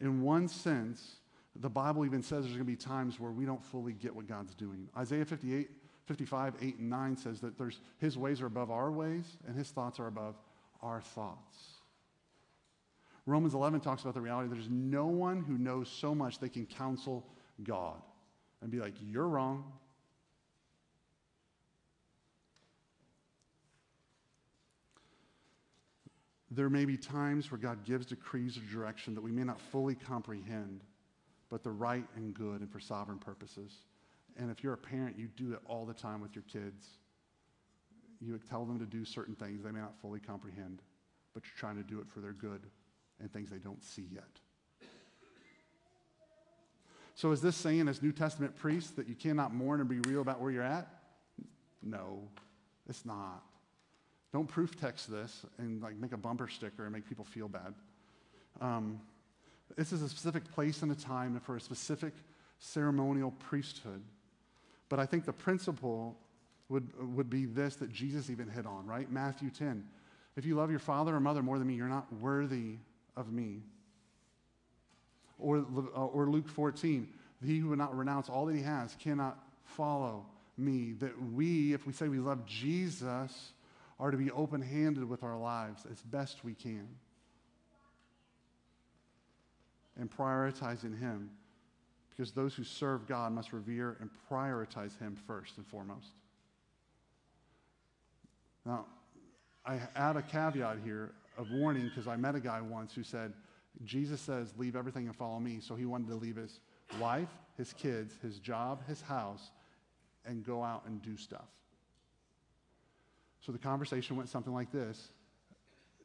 [0.00, 1.16] In one sense,
[1.56, 4.26] the Bible even says there's going to be times where we don't fully get what
[4.26, 4.88] God's doing.
[4.96, 5.70] Isaiah 58,
[6.06, 9.68] 55, 8, and 9 says that there's, his ways are above our ways, and his
[9.70, 10.36] thoughts are above
[10.82, 11.56] our thoughts.
[13.26, 16.66] Romans 11 talks about the reality there's no one who knows so much they can
[16.66, 17.24] counsel
[17.62, 18.00] God
[18.62, 19.64] and be like, You're wrong.
[26.50, 29.94] There may be times where God gives decrees or direction that we may not fully
[29.94, 30.82] comprehend
[31.52, 33.74] but the right and good and for sovereign purposes.
[34.38, 36.86] And if you're a parent, you do it all the time with your kids.
[38.22, 40.80] You tell them to do certain things they may not fully comprehend,
[41.34, 42.62] but you're trying to do it for their good
[43.20, 44.40] and things they don't see yet.
[47.14, 50.22] So, is this saying, as New Testament priests, that you cannot mourn and be real
[50.22, 50.88] about where you're at?
[51.82, 52.22] No,
[52.88, 53.42] it's not.
[54.32, 57.74] Don't proof text this and like make a bumper sticker and make people feel bad.
[58.62, 59.02] Um,
[59.76, 62.12] this is a specific place and a time for a specific
[62.58, 64.02] ceremonial priesthood.
[64.88, 66.16] But I think the principle
[66.68, 69.10] would, would be this that Jesus even hit on, right?
[69.10, 69.84] Matthew 10.
[70.36, 72.76] If you love your father or mother more than me, you're not worthy
[73.16, 73.62] of me.
[75.38, 77.08] Or, uh, or Luke 14.
[77.44, 80.24] He who would not renounce all that he has cannot follow
[80.56, 80.92] me.
[81.00, 83.52] That we, if we say we love Jesus,
[83.98, 86.88] are to be open handed with our lives as best we can
[89.98, 91.30] and prioritizing Him
[92.10, 96.08] because those who serve God must revere and prioritize Him first and foremost.
[98.64, 98.86] Now,
[99.64, 103.32] I add a caveat here of warning because I met a guy once who said,
[103.84, 105.58] Jesus says, leave everything and follow me.
[105.60, 106.60] So he wanted to leave his
[107.00, 109.50] wife, his kids, his job, his house,
[110.26, 111.48] and go out and do stuff.
[113.40, 115.08] So the conversation went something like this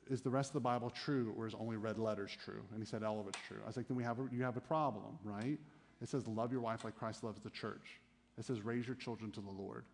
[0.10, 2.62] is the rest of the Bible true or is only red letters true?
[2.72, 3.58] And he said, all of it's true.
[3.64, 5.58] I was like, then we have a, you have a problem, right?
[6.02, 8.00] It says, love your wife like Christ loves the church.
[8.38, 9.86] It says, raise your children to the Lord.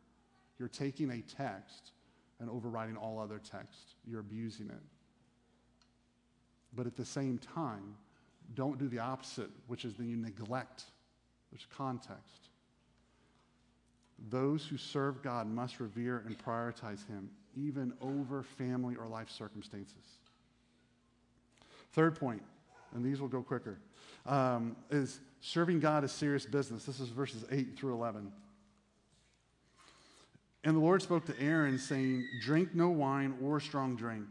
[0.60, 1.91] You're taking a text
[2.39, 3.95] and overriding all other text.
[4.06, 4.82] You're abusing it.
[6.76, 7.95] But at the same time,
[8.56, 10.84] don't do the opposite, which is then you neglect.
[11.52, 12.49] There's context.
[14.29, 20.19] Those who serve God must revere and prioritize Him even over family or life circumstances.
[21.93, 22.41] Third point,
[22.93, 23.79] and these will go quicker,
[24.25, 26.85] um, is serving God is serious business.
[26.85, 28.31] This is verses 8 through 11.
[30.63, 34.25] And the Lord spoke to Aaron, saying, Drink no wine or strong drink,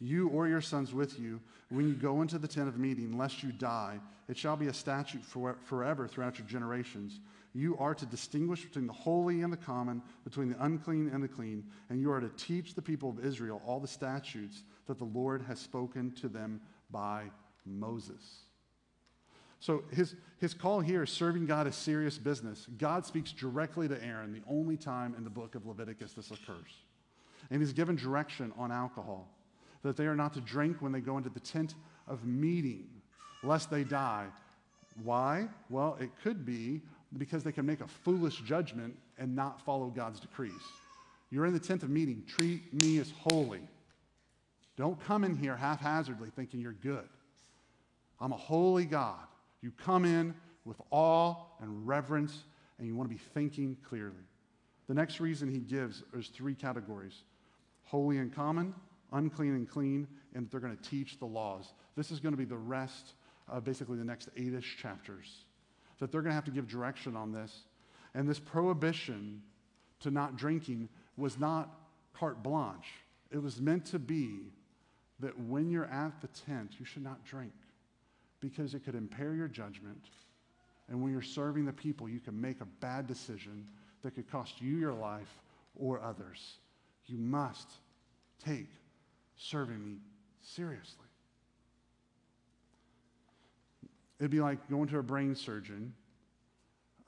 [0.00, 1.40] you or your sons with you,
[1.70, 4.00] when you go into the tent of meeting, lest you die.
[4.28, 7.20] It shall be a statute for, forever throughout your generations.
[7.54, 11.28] You are to distinguish between the holy and the common, between the unclean and the
[11.28, 15.04] clean, and you are to teach the people of Israel all the statutes that the
[15.04, 17.24] Lord has spoken to them by
[17.64, 18.40] Moses.
[19.60, 22.66] So his, his call here is serving God is serious business.
[22.76, 26.82] God speaks directly to Aaron, the only time in the book of Leviticus this occurs.
[27.50, 29.28] And he's given direction on alcohol.
[29.82, 31.74] that they are not to drink when they go into the tent
[32.08, 32.86] of meeting,
[33.42, 34.26] lest they die.
[35.02, 35.48] Why?
[35.68, 36.80] Well, it could be
[37.18, 40.52] because they can make a foolish judgment and not follow God's decrees.
[41.30, 43.60] You're in the tent of meeting, treat me as holy.
[44.76, 47.08] Don't come in here haphazardly thinking you're good.
[48.20, 49.26] I'm a holy God.
[49.60, 50.34] You come in
[50.64, 52.44] with awe and reverence,
[52.78, 54.14] and you want to be thinking clearly.
[54.88, 57.22] The next reason he gives is three categories
[57.84, 58.74] holy and common,
[59.12, 61.72] unclean and clean, and they're going to teach the laws.
[61.96, 63.12] This is going to be the rest
[63.48, 65.44] of basically the next eight-ish chapters.
[66.04, 67.62] That they're going to have to give direction on this.
[68.12, 69.40] And this prohibition
[70.00, 71.80] to not drinking was not
[72.12, 72.90] carte blanche.
[73.30, 74.52] It was meant to be
[75.20, 77.54] that when you're at the tent, you should not drink
[78.40, 80.10] because it could impair your judgment.
[80.90, 83.66] And when you're serving the people, you can make a bad decision
[84.02, 85.40] that could cost you your life
[85.74, 86.58] or others.
[87.06, 87.70] You must
[88.44, 88.68] take
[89.38, 89.96] serving me
[90.42, 91.03] seriously.
[94.18, 95.92] It'd be like going to a brain surgeon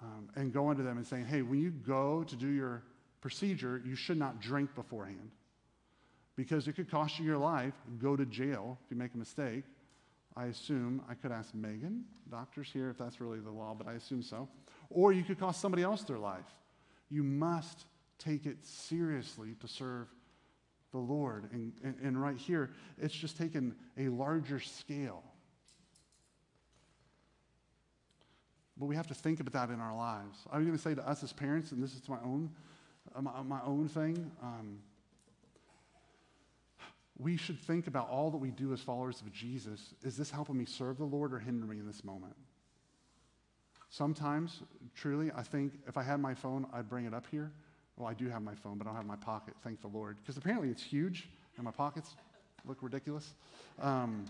[0.03, 2.83] um, and going to them and saying, hey, when you go to do your
[3.21, 5.31] procedure, you should not drink beforehand
[6.37, 9.65] because it could cost you your life, go to jail if you make a mistake.
[10.37, 13.95] I assume, I could ask Megan, doctors here, if that's really the law, but I
[13.95, 14.49] assume so.
[14.91, 16.45] Or you could cost somebody else their life.
[17.09, 17.87] You must
[18.19, 20.09] take it seriously to serve
[20.93, 21.49] the Lord.
[21.53, 25.23] And, and, and right here, it's just taken a larger scale.
[28.79, 30.39] But we have to think about that in our lives.
[30.53, 32.51] I'm going to say to us as parents, and this is my own,
[33.14, 34.31] uh, my, my, own thing.
[34.43, 34.79] Um,
[37.18, 39.95] we should think about all that we do as followers of Jesus.
[40.03, 42.37] Is this helping me serve the Lord or hinder me in this moment?
[43.89, 44.61] Sometimes,
[44.95, 47.53] truly, I think if I had my phone, I'd bring it up here.
[47.97, 50.18] Well, I do have my phone, but I don't have my pocket, thank the Lord.
[50.20, 52.14] Because apparently it's huge, and my pockets
[52.66, 53.33] look ridiculous.
[53.81, 54.27] Um,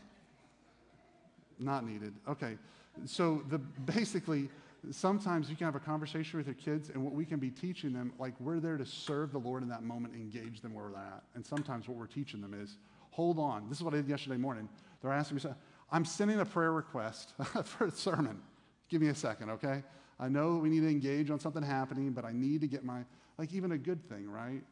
[1.59, 2.15] not needed.
[2.29, 2.57] Okay.
[3.05, 4.49] So the basically,
[4.91, 7.93] sometimes you can have a conversation with your kids, and what we can be teaching
[7.93, 10.99] them, like we're there to serve the Lord in that moment, engage them where they're
[10.99, 11.23] at.
[11.35, 12.79] And sometimes what we're teaching them is,
[13.11, 13.69] hold on.
[13.69, 14.69] This is what I did yesterday morning.
[15.03, 15.43] They're asking me,
[15.91, 17.35] I'm sending a prayer request
[17.65, 18.41] for a sermon.
[18.89, 19.83] Give me a second, okay?
[20.19, 23.05] I know we need to engage on something happening, but I need to get my,
[23.39, 24.63] like even a good thing, right?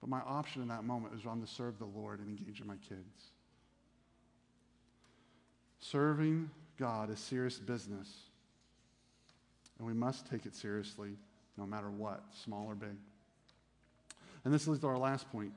[0.00, 2.66] But my option in that moment is on to serve the Lord and engage in
[2.66, 3.32] my kids.
[5.82, 8.08] Serving God is serious business.
[9.78, 11.10] And we must take it seriously
[11.58, 12.96] no matter what, small or big.
[14.44, 15.52] And this leads to our last point.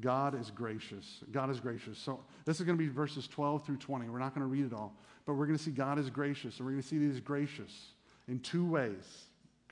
[0.00, 1.24] God is gracious.
[1.32, 1.98] God is gracious.
[1.98, 4.08] So this is going to be verses 12 through 20.
[4.08, 4.94] We're not going to read it all,
[5.26, 6.58] but we're going to see God is gracious.
[6.58, 7.92] And we're going to see that He's gracious
[8.28, 9.24] in two ways.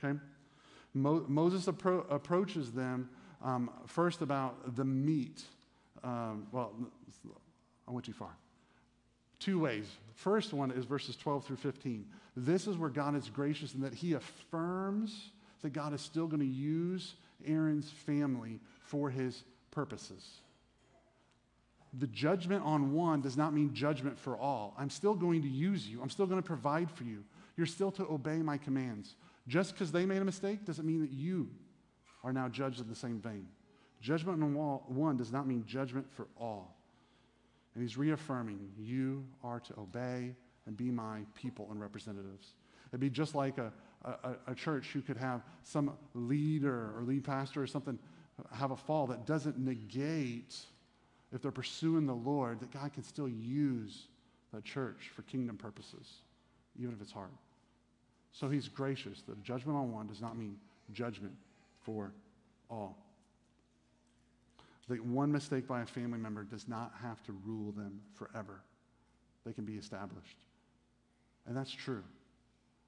[0.03, 0.17] Okay?
[0.93, 3.09] Mo- Moses appro- approaches them
[3.43, 5.43] um, first about the meat.
[6.03, 6.73] Um, well,
[7.87, 8.35] I went too far.
[9.39, 9.85] Two ways.
[10.15, 12.05] First one is verses 12 through 15.
[12.35, 15.31] This is where God is gracious in that he affirms
[15.61, 17.15] that God is still going to use
[17.45, 20.41] Aaron's family for his purposes.
[21.97, 24.75] The judgment on one does not mean judgment for all.
[24.77, 27.23] I'm still going to use you, I'm still going to provide for you.
[27.57, 29.15] You're still to obey my commands.
[29.47, 31.49] Just because they made a mistake doesn't mean that you
[32.23, 33.47] are now judged in the same vein.
[34.01, 34.53] Judgment on
[34.95, 36.78] one does not mean judgment for all.
[37.79, 42.55] And he's reaffirming you are to obey and be my people and representatives.
[42.89, 43.71] It'd be just like a,
[44.03, 47.97] a, a church who could have some leader or lead pastor or something
[48.51, 50.57] have a fall that doesn't negate,
[51.31, 54.07] if they're pursuing the Lord, that God can still use
[54.53, 56.15] that church for kingdom purposes,
[56.77, 57.31] even if it's hard.
[58.33, 59.21] So he's gracious.
[59.25, 60.57] The judgment on one does not mean
[60.91, 61.33] judgment
[61.85, 62.11] for
[62.69, 62.97] all.
[64.89, 68.61] That one mistake by a family member does not have to rule them forever.
[69.45, 70.37] They can be established.
[71.47, 72.03] And that's true.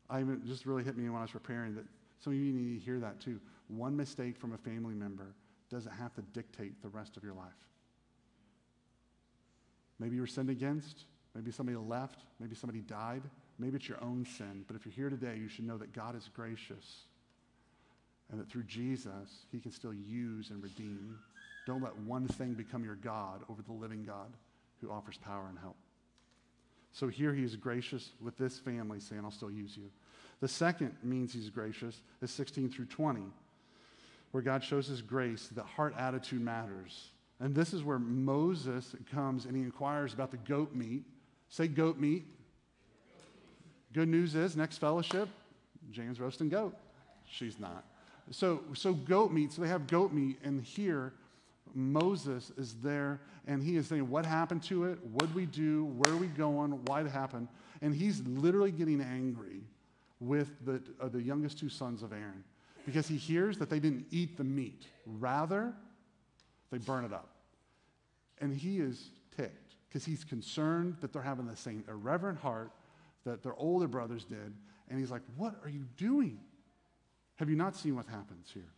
[0.10, 1.86] I even just really hit me when I was preparing that
[2.20, 3.39] some of you need to hear that too.
[3.68, 5.34] One mistake from a family member
[5.70, 7.47] doesn't have to dictate the rest of your life.
[9.99, 11.06] Maybe you were sinned against.
[11.34, 12.20] Maybe somebody left.
[12.39, 13.22] Maybe somebody died.
[13.58, 14.66] Maybe it's your own sin.
[14.68, 17.04] But if you're here today, you should know that God is gracious
[18.32, 21.20] and that through Jesus, he can still use and redeem.
[21.66, 24.34] Don't let one thing become your God over the living God
[24.82, 25.76] who offers power and help.
[26.93, 29.89] So here he is gracious with this family, saying, I'll still use you.
[30.41, 33.22] The second means he's gracious is 16 through 20,
[34.32, 37.09] where God shows his grace that heart attitude matters.
[37.39, 41.03] And this is where Moses comes and he inquires about the goat meat.
[41.49, 42.26] Say goat meat.
[43.93, 45.30] Good news is, next fellowship,
[45.91, 46.76] James roasting goat.
[47.30, 47.84] She's not.
[48.32, 51.14] So, so goat meat, so they have goat meat, and here
[51.74, 54.99] Moses is there and he is saying, What happened to it?
[55.05, 55.86] What did we do?
[55.86, 56.72] Where are we going?
[56.86, 57.47] Why did it happen?
[57.82, 59.62] And he's literally getting angry
[60.20, 62.43] with the, uh, the youngest two sons of Aaron
[62.86, 64.86] because he hears that they didn't eat the meat.
[65.05, 65.74] Rather,
[66.72, 67.30] they burn it up.
[68.39, 72.72] And he is ticked because he's concerned that they're having the same irreverent heart
[73.26, 74.53] that their older brothers did.
[74.89, 76.39] And he's like, What are you doing?
[77.36, 78.70] Have you not seen what happens here?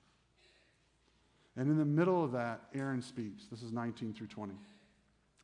[1.56, 3.45] And in the middle of that, Aaron speaks.
[3.45, 4.54] This is 19 through 20.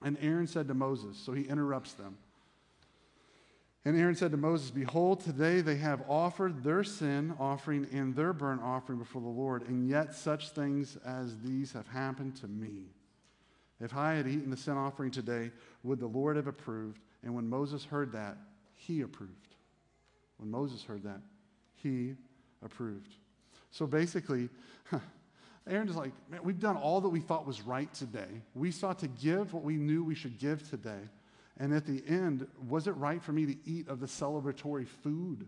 [0.03, 2.17] And Aaron said to Moses, so he interrupts them.
[3.85, 8.33] And Aaron said to Moses, Behold, today they have offered their sin offering and their
[8.33, 12.87] burnt offering before the Lord, and yet such things as these have happened to me.
[13.79, 15.51] If I had eaten the sin offering today,
[15.83, 16.99] would the Lord have approved?
[17.23, 18.37] And when Moses heard that,
[18.75, 19.55] he approved.
[20.37, 21.21] When Moses heard that,
[21.75, 22.15] he
[22.61, 23.15] approved.
[23.71, 24.49] So basically,
[25.67, 28.41] Aaron's like, man, we've done all that we thought was right today.
[28.55, 31.01] We sought to give what we knew we should give today.
[31.57, 35.45] And at the end, was it right for me to eat of the celebratory food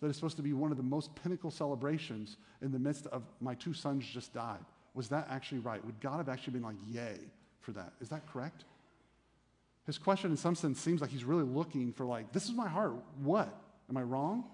[0.00, 3.24] that is supposed to be one of the most pinnacle celebrations in the midst of
[3.40, 4.64] my two sons just died?
[4.94, 5.84] Was that actually right?
[5.84, 7.18] Would God have actually been like, yay
[7.60, 7.92] for that?
[8.00, 8.64] Is that correct?
[9.86, 12.68] His question, in some sense, seems like he's really looking for, like, this is my
[12.68, 12.94] heart.
[13.22, 13.48] What?
[13.88, 14.44] Am I wrong?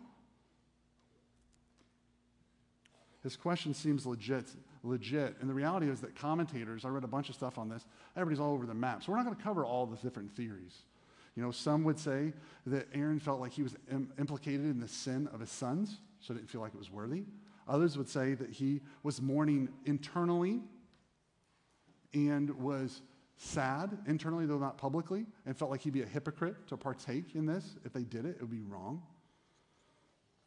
[3.23, 4.45] His question seems legit
[4.85, 5.37] legit.
[5.41, 7.85] And the reality is that commentators, I read a bunch of stuff on this,
[8.17, 9.03] everybody's all over the map.
[9.03, 10.83] So we're not going to cover all the different theories.
[11.35, 12.33] You know, some would say
[12.67, 16.33] that Aaron felt like he was Im- implicated in the sin of his sons, so
[16.33, 17.25] didn't feel like it was worthy.
[17.67, 20.61] Others would say that he was mourning internally
[22.13, 23.01] and was
[23.37, 27.47] sad internally, though not publicly, and felt like he'd be a hypocrite to partake in
[27.47, 27.77] this.
[27.85, 29.03] If they did it, it would be wrong.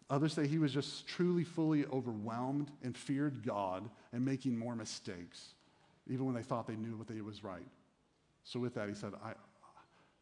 [0.10, 5.54] Others say he was just truly, fully overwhelmed and feared God and making more mistakes,
[6.10, 7.68] even when they thought they knew what they was right.
[8.44, 9.34] So with that, he said, I,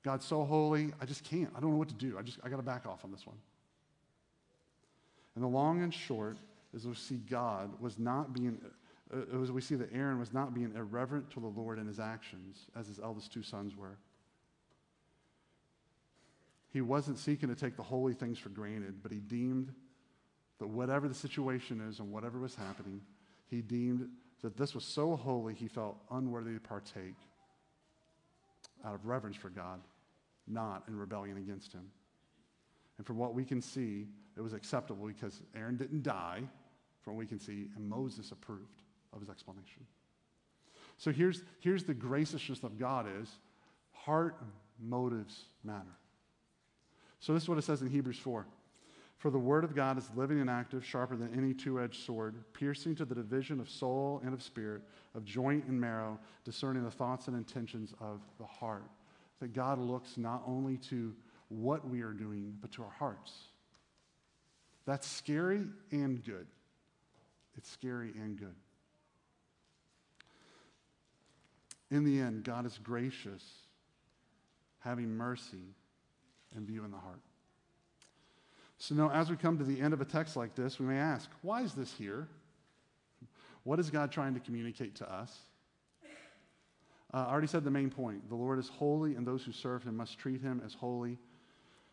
[0.03, 1.51] God's so holy, I just can't.
[1.55, 2.17] I don't know what to do.
[2.17, 3.37] I just I got to back off on this one.
[5.35, 6.37] And the long and short
[6.73, 8.59] is we see God was not being,
[9.13, 11.99] uh, as we see that Aaron was not being irreverent to the Lord in his
[11.99, 13.97] actions, as his eldest two sons were.
[16.75, 19.71] He wasn't seeking to take the holy things for granted, but he deemed
[20.59, 22.99] that whatever the situation is and whatever was happening,
[23.47, 24.09] he deemed
[24.41, 27.15] that this was so holy he felt unworthy to partake
[28.83, 29.79] out of reverence for God,
[30.47, 31.89] not in rebellion against him.
[32.97, 36.41] And from what we can see, it was acceptable because Aaron didn't die,
[37.03, 38.81] from what we can see, and Moses approved
[39.13, 39.85] of his explanation.
[40.97, 43.29] So here's, here's the graciousness of God is
[43.93, 44.35] heart
[44.77, 45.95] motives matter.
[47.25, 48.45] So this is what it says in Hebrews 4.
[49.17, 52.35] For the word of God is living and active, sharper than any two edged sword,
[52.53, 54.83] piercing to the division of soul and of spirit,
[55.15, 58.83] of joint and marrow, discerning the thoughts and intentions of the heart.
[59.39, 61.15] That God looks not only to
[61.49, 63.33] what we are doing, but to our hearts.
[64.85, 66.45] That's scary and good.
[67.57, 68.55] It's scary and good.
[71.89, 73.43] In the end, God is gracious,
[74.81, 75.73] having mercy
[76.55, 77.21] and view in the heart.
[78.77, 80.97] So now, as we come to the end of a text like this, we may
[80.97, 82.27] ask, why is this here?
[83.63, 85.35] What is God trying to communicate to us?
[87.13, 88.27] Uh, I already said the main point.
[88.27, 91.17] The Lord is holy, and those who serve him must treat him as holy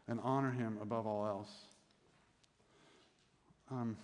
[0.08, 1.50] and honor him above all else.
[3.70, 3.96] Um,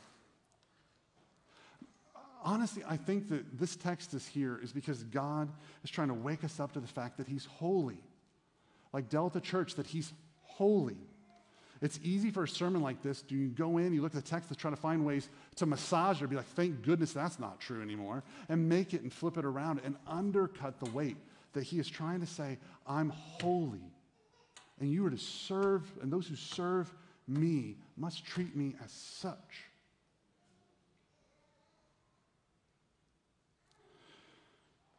[2.44, 5.50] honestly, I think that this text is here is because God
[5.82, 8.02] is trying to wake us up to the fact that he's holy.
[8.92, 10.12] Like Delta Church, that he's
[10.58, 10.96] holy.
[11.80, 13.22] It's easy for a sermon like this.
[13.22, 15.66] Do you go in, you look at the text, to try to find ways to
[15.66, 19.12] massage it, or be like, thank goodness that's not true anymore, and make it and
[19.12, 21.16] flip it around and undercut the weight
[21.52, 23.92] that he is trying to say, I'm holy.
[24.80, 26.92] And you are to serve, and those who serve
[27.28, 29.67] me must treat me as such.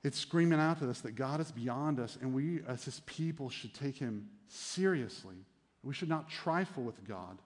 [0.04, 3.50] It's screaming out to us that God is beyond us, and we as his people
[3.50, 5.36] should take him seriously.
[5.84, 7.38] We should not trifle with God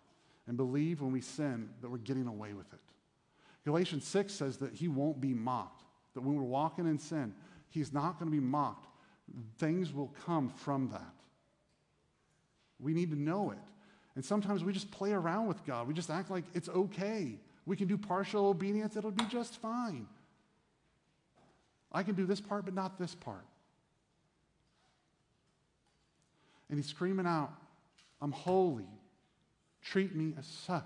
[0.47, 2.80] and believe when we sin that we're getting away with it.
[3.66, 5.84] Galatians 6 says that he won't be mocked,
[6.14, 7.34] that when we're walking in sin,
[7.70, 8.88] he's not going to be mocked.
[9.58, 11.14] Things will come from that.
[12.80, 13.58] We need to know it.
[14.16, 15.88] And sometimes we just play around with God.
[15.88, 17.39] We just act like it's okay.
[17.66, 20.08] We can do partial obedience, it'll be just fine.
[21.94, 23.46] I can do this part, but not this part.
[26.70, 27.52] And he's screaming out,
[28.22, 28.88] I'm holy.
[29.82, 30.84] Treat me as such.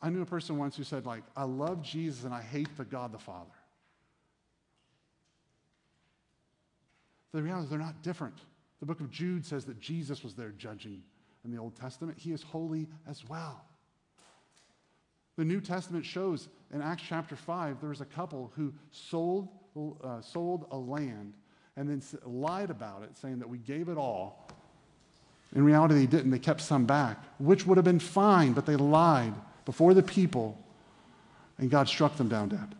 [0.00, 2.84] I knew a person once who said, like, I love Jesus and I hate the
[2.84, 3.50] God the Father.
[7.32, 8.38] The reality is they're not different.
[8.80, 11.02] The book of Jude says that Jesus was there judging
[11.44, 12.18] in the Old Testament.
[12.18, 13.62] He is holy as well.
[15.36, 19.48] The New Testament shows in Acts chapter 5, there was a couple who sold,
[20.02, 21.34] uh, sold a land
[21.76, 24.48] and then lied about it, saying that we gave it all.
[25.54, 26.30] In reality, they didn't.
[26.30, 30.58] They kept some back, which would have been fine, but they lied before the people,
[31.58, 32.74] and God struck them down dead.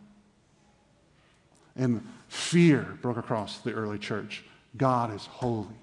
[1.75, 4.43] And fear broke across the early church.
[4.77, 5.75] God is holy.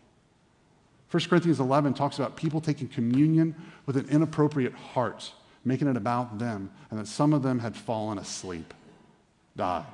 [1.10, 3.54] 1 Corinthians 11 talks about people taking communion
[3.86, 5.32] with an inappropriate heart,
[5.68, 8.74] making it about them, and that some of them had fallen asleep,
[9.56, 9.84] died.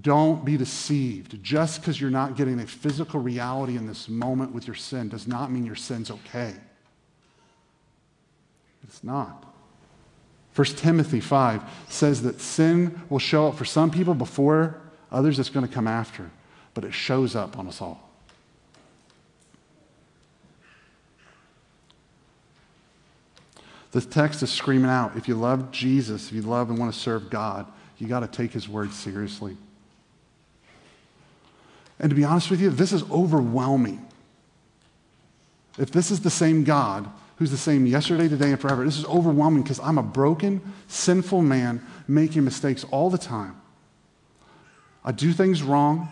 [0.00, 1.42] Don't be deceived.
[1.42, 5.28] Just because you're not getting a physical reality in this moment with your sin does
[5.28, 6.54] not mean your sin's okay.
[8.82, 9.44] It's not.
[10.54, 14.80] 1 Timothy 5 says that sin will show up for some people before
[15.12, 16.30] others, it's going to come after,
[16.74, 18.05] but it shows up on us all.
[23.96, 27.00] The text is screaming out if you love Jesus, if you love and want to
[27.00, 27.66] serve God,
[27.96, 29.56] you got to take his word seriously.
[31.98, 34.06] And to be honest with you, this is overwhelming.
[35.78, 39.06] If this is the same God who's the same yesterday, today, and forever, this is
[39.06, 43.58] overwhelming because I'm a broken, sinful man making mistakes all the time.
[45.06, 46.06] I do things wrong.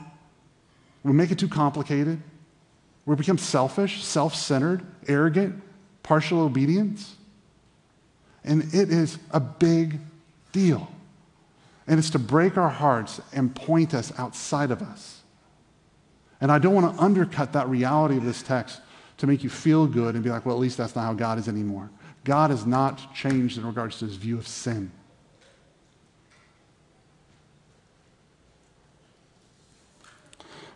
[1.03, 2.22] We make it too complicated.
[3.05, 5.62] We become selfish, self centered, arrogant,
[6.03, 7.16] partial obedience.
[8.45, 9.99] And it is a big
[10.53, 10.88] deal.
[11.86, 15.22] And it's to break our hearts and point us outside of us.
[16.40, 18.80] And I don't want to undercut that reality of this text
[19.18, 21.38] to make you feel good and be like, well, at least that's not how God
[21.38, 21.90] is anymore.
[22.24, 24.90] God has not changed in regards to his view of sin.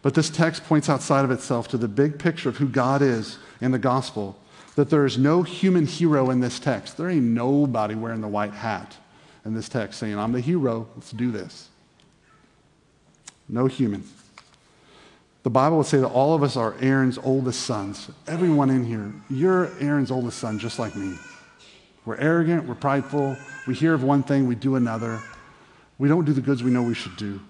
[0.01, 3.39] But this text points outside of itself to the big picture of who God is
[3.61, 4.39] in the gospel.
[4.79, 6.99] That there is no human hero in this text.
[6.99, 8.97] There ain't nobody wearing the white hat
[9.45, 11.68] in this text saying, I'm the hero, let's do this.
[13.49, 14.05] No human.
[15.43, 18.09] The Bible would say that all of us are Aaron's oldest sons.
[18.29, 21.18] Everyone in here, you're Aaron's oldest son, just like me.
[22.05, 25.20] We're arrogant, we're prideful, we hear of one thing, we do another.
[25.99, 27.41] We don't do the goods we know we should do.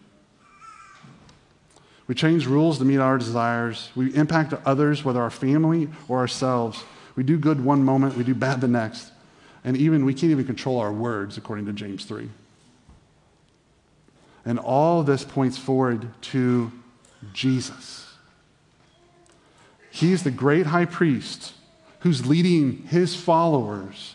[2.06, 3.90] We change rules to meet our desires.
[3.94, 6.82] We impact others, whether our family or ourselves.
[7.18, 9.10] We do good one moment, we do bad the next.
[9.64, 12.28] And even we can't even control our words, according to James 3.
[14.44, 16.70] And all this points forward to
[17.32, 18.14] Jesus.
[19.90, 21.54] He's the great high priest
[21.98, 24.14] who's leading his followers,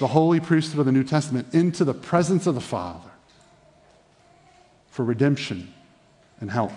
[0.00, 3.10] the holy priesthood of the New Testament, into the presence of the Father
[4.90, 5.72] for redemption
[6.40, 6.72] and help.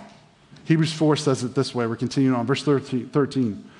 [0.66, 1.88] Hebrews 4 says it this way.
[1.88, 2.46] We're continuing on.
[2.46, 3.72] Verse 13.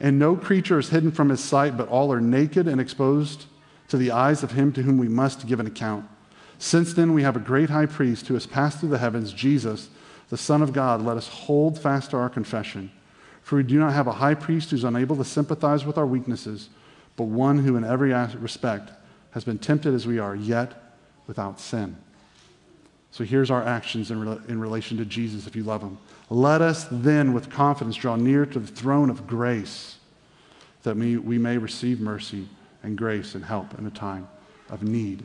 [0.00, 3.46] And no creature is hidden from his sight, but all are naked and exposed
[3.88, 6.08] to the eyes of him to whom we must give an account.
[6.58, 9.88] Since then, we have a great high priest who has passed through the heavens, Jesus,
[10.28, 11.02] the Son of God.
[11.02, 12.92] Let us hold fast to our confession.
[13.42, 16.68] For we do not have a high priest who's unable to sympathize with our weaknesses,
[17.16, 18.90] but one who, in every respect,
[19.30, 20.96] has been tempted as we are, yet
[21.26, 21.96] without sin.
[23.10, 25.98] So here's our actions in, re- in relation to Jesus if you love him.
[26.30, 29.96] Let us then, with confidence, draw near to the throne of grace
[30.82, 32.48] that we, we may receive mercy
[32.82, 34.28] and grace and help in a time
[34.70, 35.24] of need.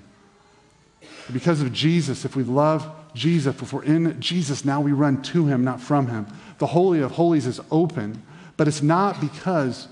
[1.31, 5.45] Because of Jesus, if we love Jesus, if we're in Jesus, now we run to
[5.45, 6.25] him, not from him.
[6.57, 8.23] The Holy of Holies is open,
[8.57, 9.87] but it's not because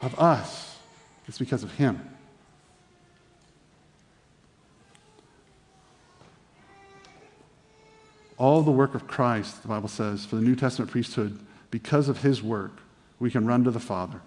[0.00, 0.78] of us,
[1.28, 2.00] it's because of him.
[8.42, 11.38] All the work of Christ, the Bible says, for the New Testament priesthood,
[11.70, 12.72] because of his work,
[13.20, 14.20] we can run to the Father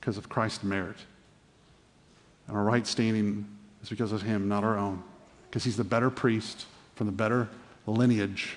[0.00, 0.96] because of Christ's merit.
[2.46, 3.46] And our right standing
[3.82, 5.02] is because of him, not our own,
[5.50, 6.64] because he's the better priest
[6.94, 7.46] from the better
[7.86, 8.56] lineage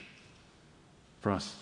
[1.20, 1.58] for us.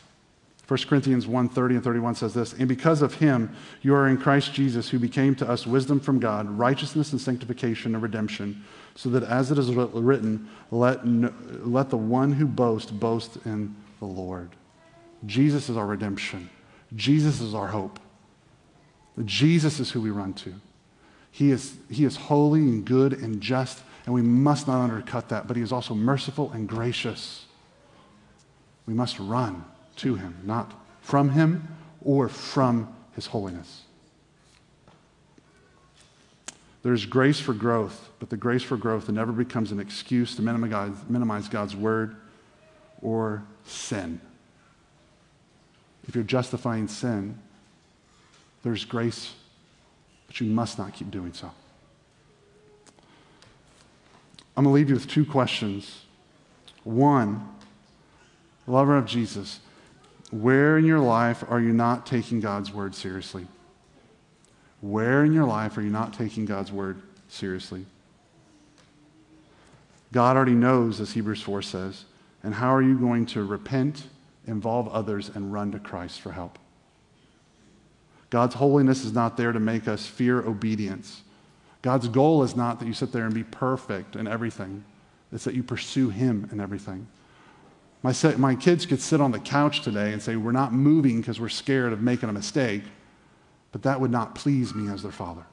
[0.67, 4.19] 1 Corinthians 1 30 and 31 says this, And because of him, you are in
[4.19, 8.63] Christ Jesus, who became to us wisdom from God, righteousness and sanctification and redemption
[8.99, 14.05] so that as it is written, let, let the one who boasts boast in the
[14.05, 14.49] Lord.
[15.25, 16.49] Jesus is our redemption.
[16.93, 17.97] Jesus is our hope.
[19.23, 20.53] Jesus is who we run to.
[21.31, 25.47] He is, he is holy and good and just, and we must not undercut that,
[25.47, 27.45] but he is also merciful and gracious.
[28.85, 29.63] We must run
[29.97, 31.69] to him, not from him
[32.01, 33.83] or from his holiness.
[36.81, 41.49] There's grace for growth, but the grace for growth never becomes an excuse to minimize,
[41.49, 42.15] God's word
[43.01, 44.21] or sin.
[46.07, 47.37] If you're justifying sin,
[48.63, 49.33] there's grace,
[50.27, 51.51] but you must not keep doing so.
[54.55, 56.05] I'm going to leave you with two questions.
[56.83, 57.47] One,
[58.67, 59.59] lover of Jesus,
[60.31, 63.47] where in your life are you not taking God's word seriously?
[64.81, 67.85] Where in your life are you not taking God's word seriously?
[70.11, 72.05] God already knows, as Hebrews 4 says,
[72.43, 74.07] and how are you going to repent,
[74.47, 76.57] involve others, and run to Christ for help?
[78.29, 81.21] God's holiness is not there to make us fear obedience.
[81.81, 84.83] God's goal is not that you sit there and be perfect in everything,
[85.31, 87.07] it's that you pursue Him in everything.
[88.01, 91.39] My, my kids could sit on the couch today and say, We're not moving because
[91.39, 92.83] we're scared of making a mistake,
[93.71, 95.45] but that would not please me as their father.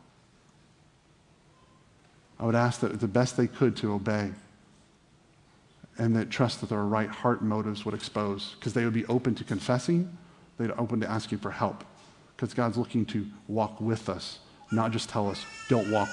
[2.38, 4.32] I would ask that the best they could to obey
[5.98, 9.34] and that trust that their right heart motives would expose because they would be open
[9.34, 10.16] to confessing,
[10.58, 11.84] they'd open to asking for help
[12.36, 14.40] because God's looking to walk with us,
[14.70, 16.08] not just tell us, don't walk.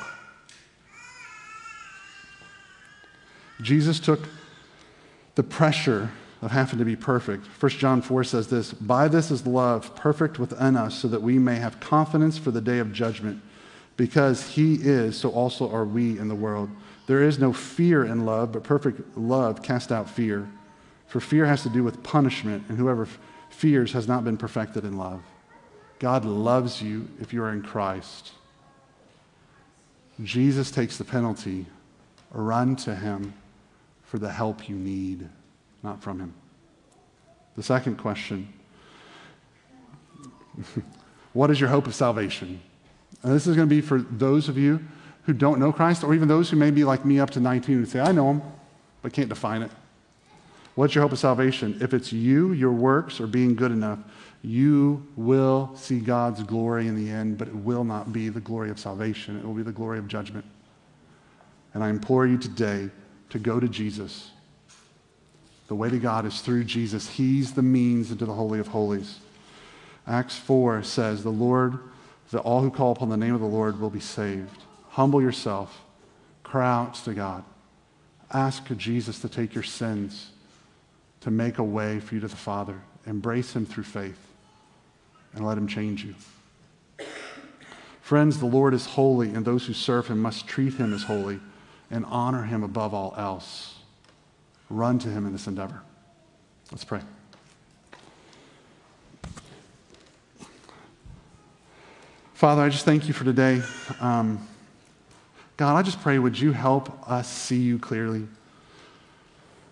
[3.62, 4.28] Jesus took
[5.36, 6.12] the pressure
[6.44, 7.46] of having to be perfect.
[7.46, 11.40] 1 John 4 says this By this is love perfect within us, so that we
[11.40, 13.42] may have confidence for the day of judgment.
[13.96, 16.70] Because he is, so also are we in the world.
[17.08, 20.50] There is no fear in love, but perfect love casts out fear.
[21.08, 23.08] For fear has to do with punishment, and whoever
[23.50, 25.22] fears has not been perfected in love.
[26.00, 28.32] God loves you if you are in Christ.
[30.22, 31.68] Jesus takes the penalty.
[32.32, 33.34] Run to him
[34.04, 35.30] for the help you need
[35.84, 36.34] not from him.
[37.56, 38.52] The second question
[41.34, 42.62] What is your hope of salvation?
[43.24, 44.80] And this is going to be for those of you
[45.24, 47.78] who don't know Christ, or even those who may be like me up to 19
[47.78, 48.42] and say, I know him,
[49.02, 49.72] but can't define it.
[50.76, 51.78] What's your hope of salvation?
[51.82, 54.00] If it's you, your works, or being good enough,
[54.42, 58.70] you will see God's glory in the end, but it will not be the glory
[58.70, 59.38] of salvation.
[59.38, 60.46] It will be the glory of judgment.
[61.74, 62.90] And I implore you today
[63.30, 64.32] to go to Jesus
[65.68, 67.10] the way to God is through Jesus.
[67.10, 69.20] He's the means into the Holy of Holies.
[70.06, 71.80] Acts 4 says, The Lord,
[72.32, 74.64] that all who call upon the name of the Lord will be saved.
[74.90, 75.82] Humble yourself,
[76.44, 77.44] cry out to God.
[78.32, 80.32] Ask Jesus to take your sins,
[81.22, 82.82] to make a way for you to the Father.
[83.06, 84.20] Embrace Him through faith
[85.34, 86.16] and let Him change you.
[88.02, 91.40] Friends, the Lord is holy, and those who serve Him must treat Him as holy
[91.90, 93.73] and honor Him above all else
[94.70, 95.82] run to him in this endeavor.
[96.72, 97.02] Let's pray.
[102.34, 103.62] Father, I just thank you for today.
[104.02, 104.46] Um,
[105.56, 108.28] God, I just pray, would you help us see you clearly?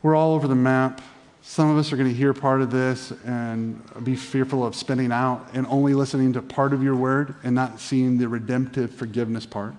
[0.01, 1.01] We're all over the map.
[1.41, 5.11] Some of us are going to hear part of this and be fearful of spinning
[5.11, 9.45] out and only listening to part of your word and not seeing the redemptive forgiveness
[9.45, 9.73] part.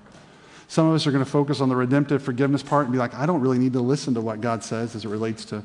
[0.72, 3.12] Some of us are going to focus on the redemptive forgiveness part and be like,
[3.12, 5.62] I don't really need to listen to what God says as it relates to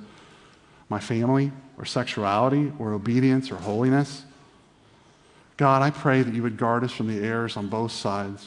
[0.89, 4.25] my family or sexuality or obedience or holiness.
[5.55, 8.45] God, I pray that you would guard us from the errors on both sides.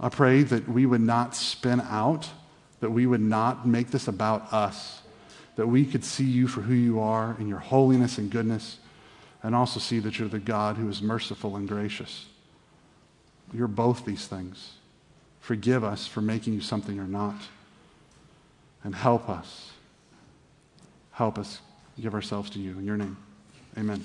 [0.00, 2.30] I pray that we would not spin out,
[2.80, 5.02] that we would not make this about us,
[5.56, 8.78] that we could see you for who you are in your holiness and goodness,
[9.42, 12.24] and also see that you're the God who is merciful and gracious.
[13.52, 14.76] You're both these things.
[15.42, 17.34] Forgive us for making you something or not.
[18.84, 19.72] And help us.
[21.10, 21.60] Help us
[22.00, 22.78] give ourselves to you.
[22.78, 23.16] In your name,
[23.76, 24.04] amen.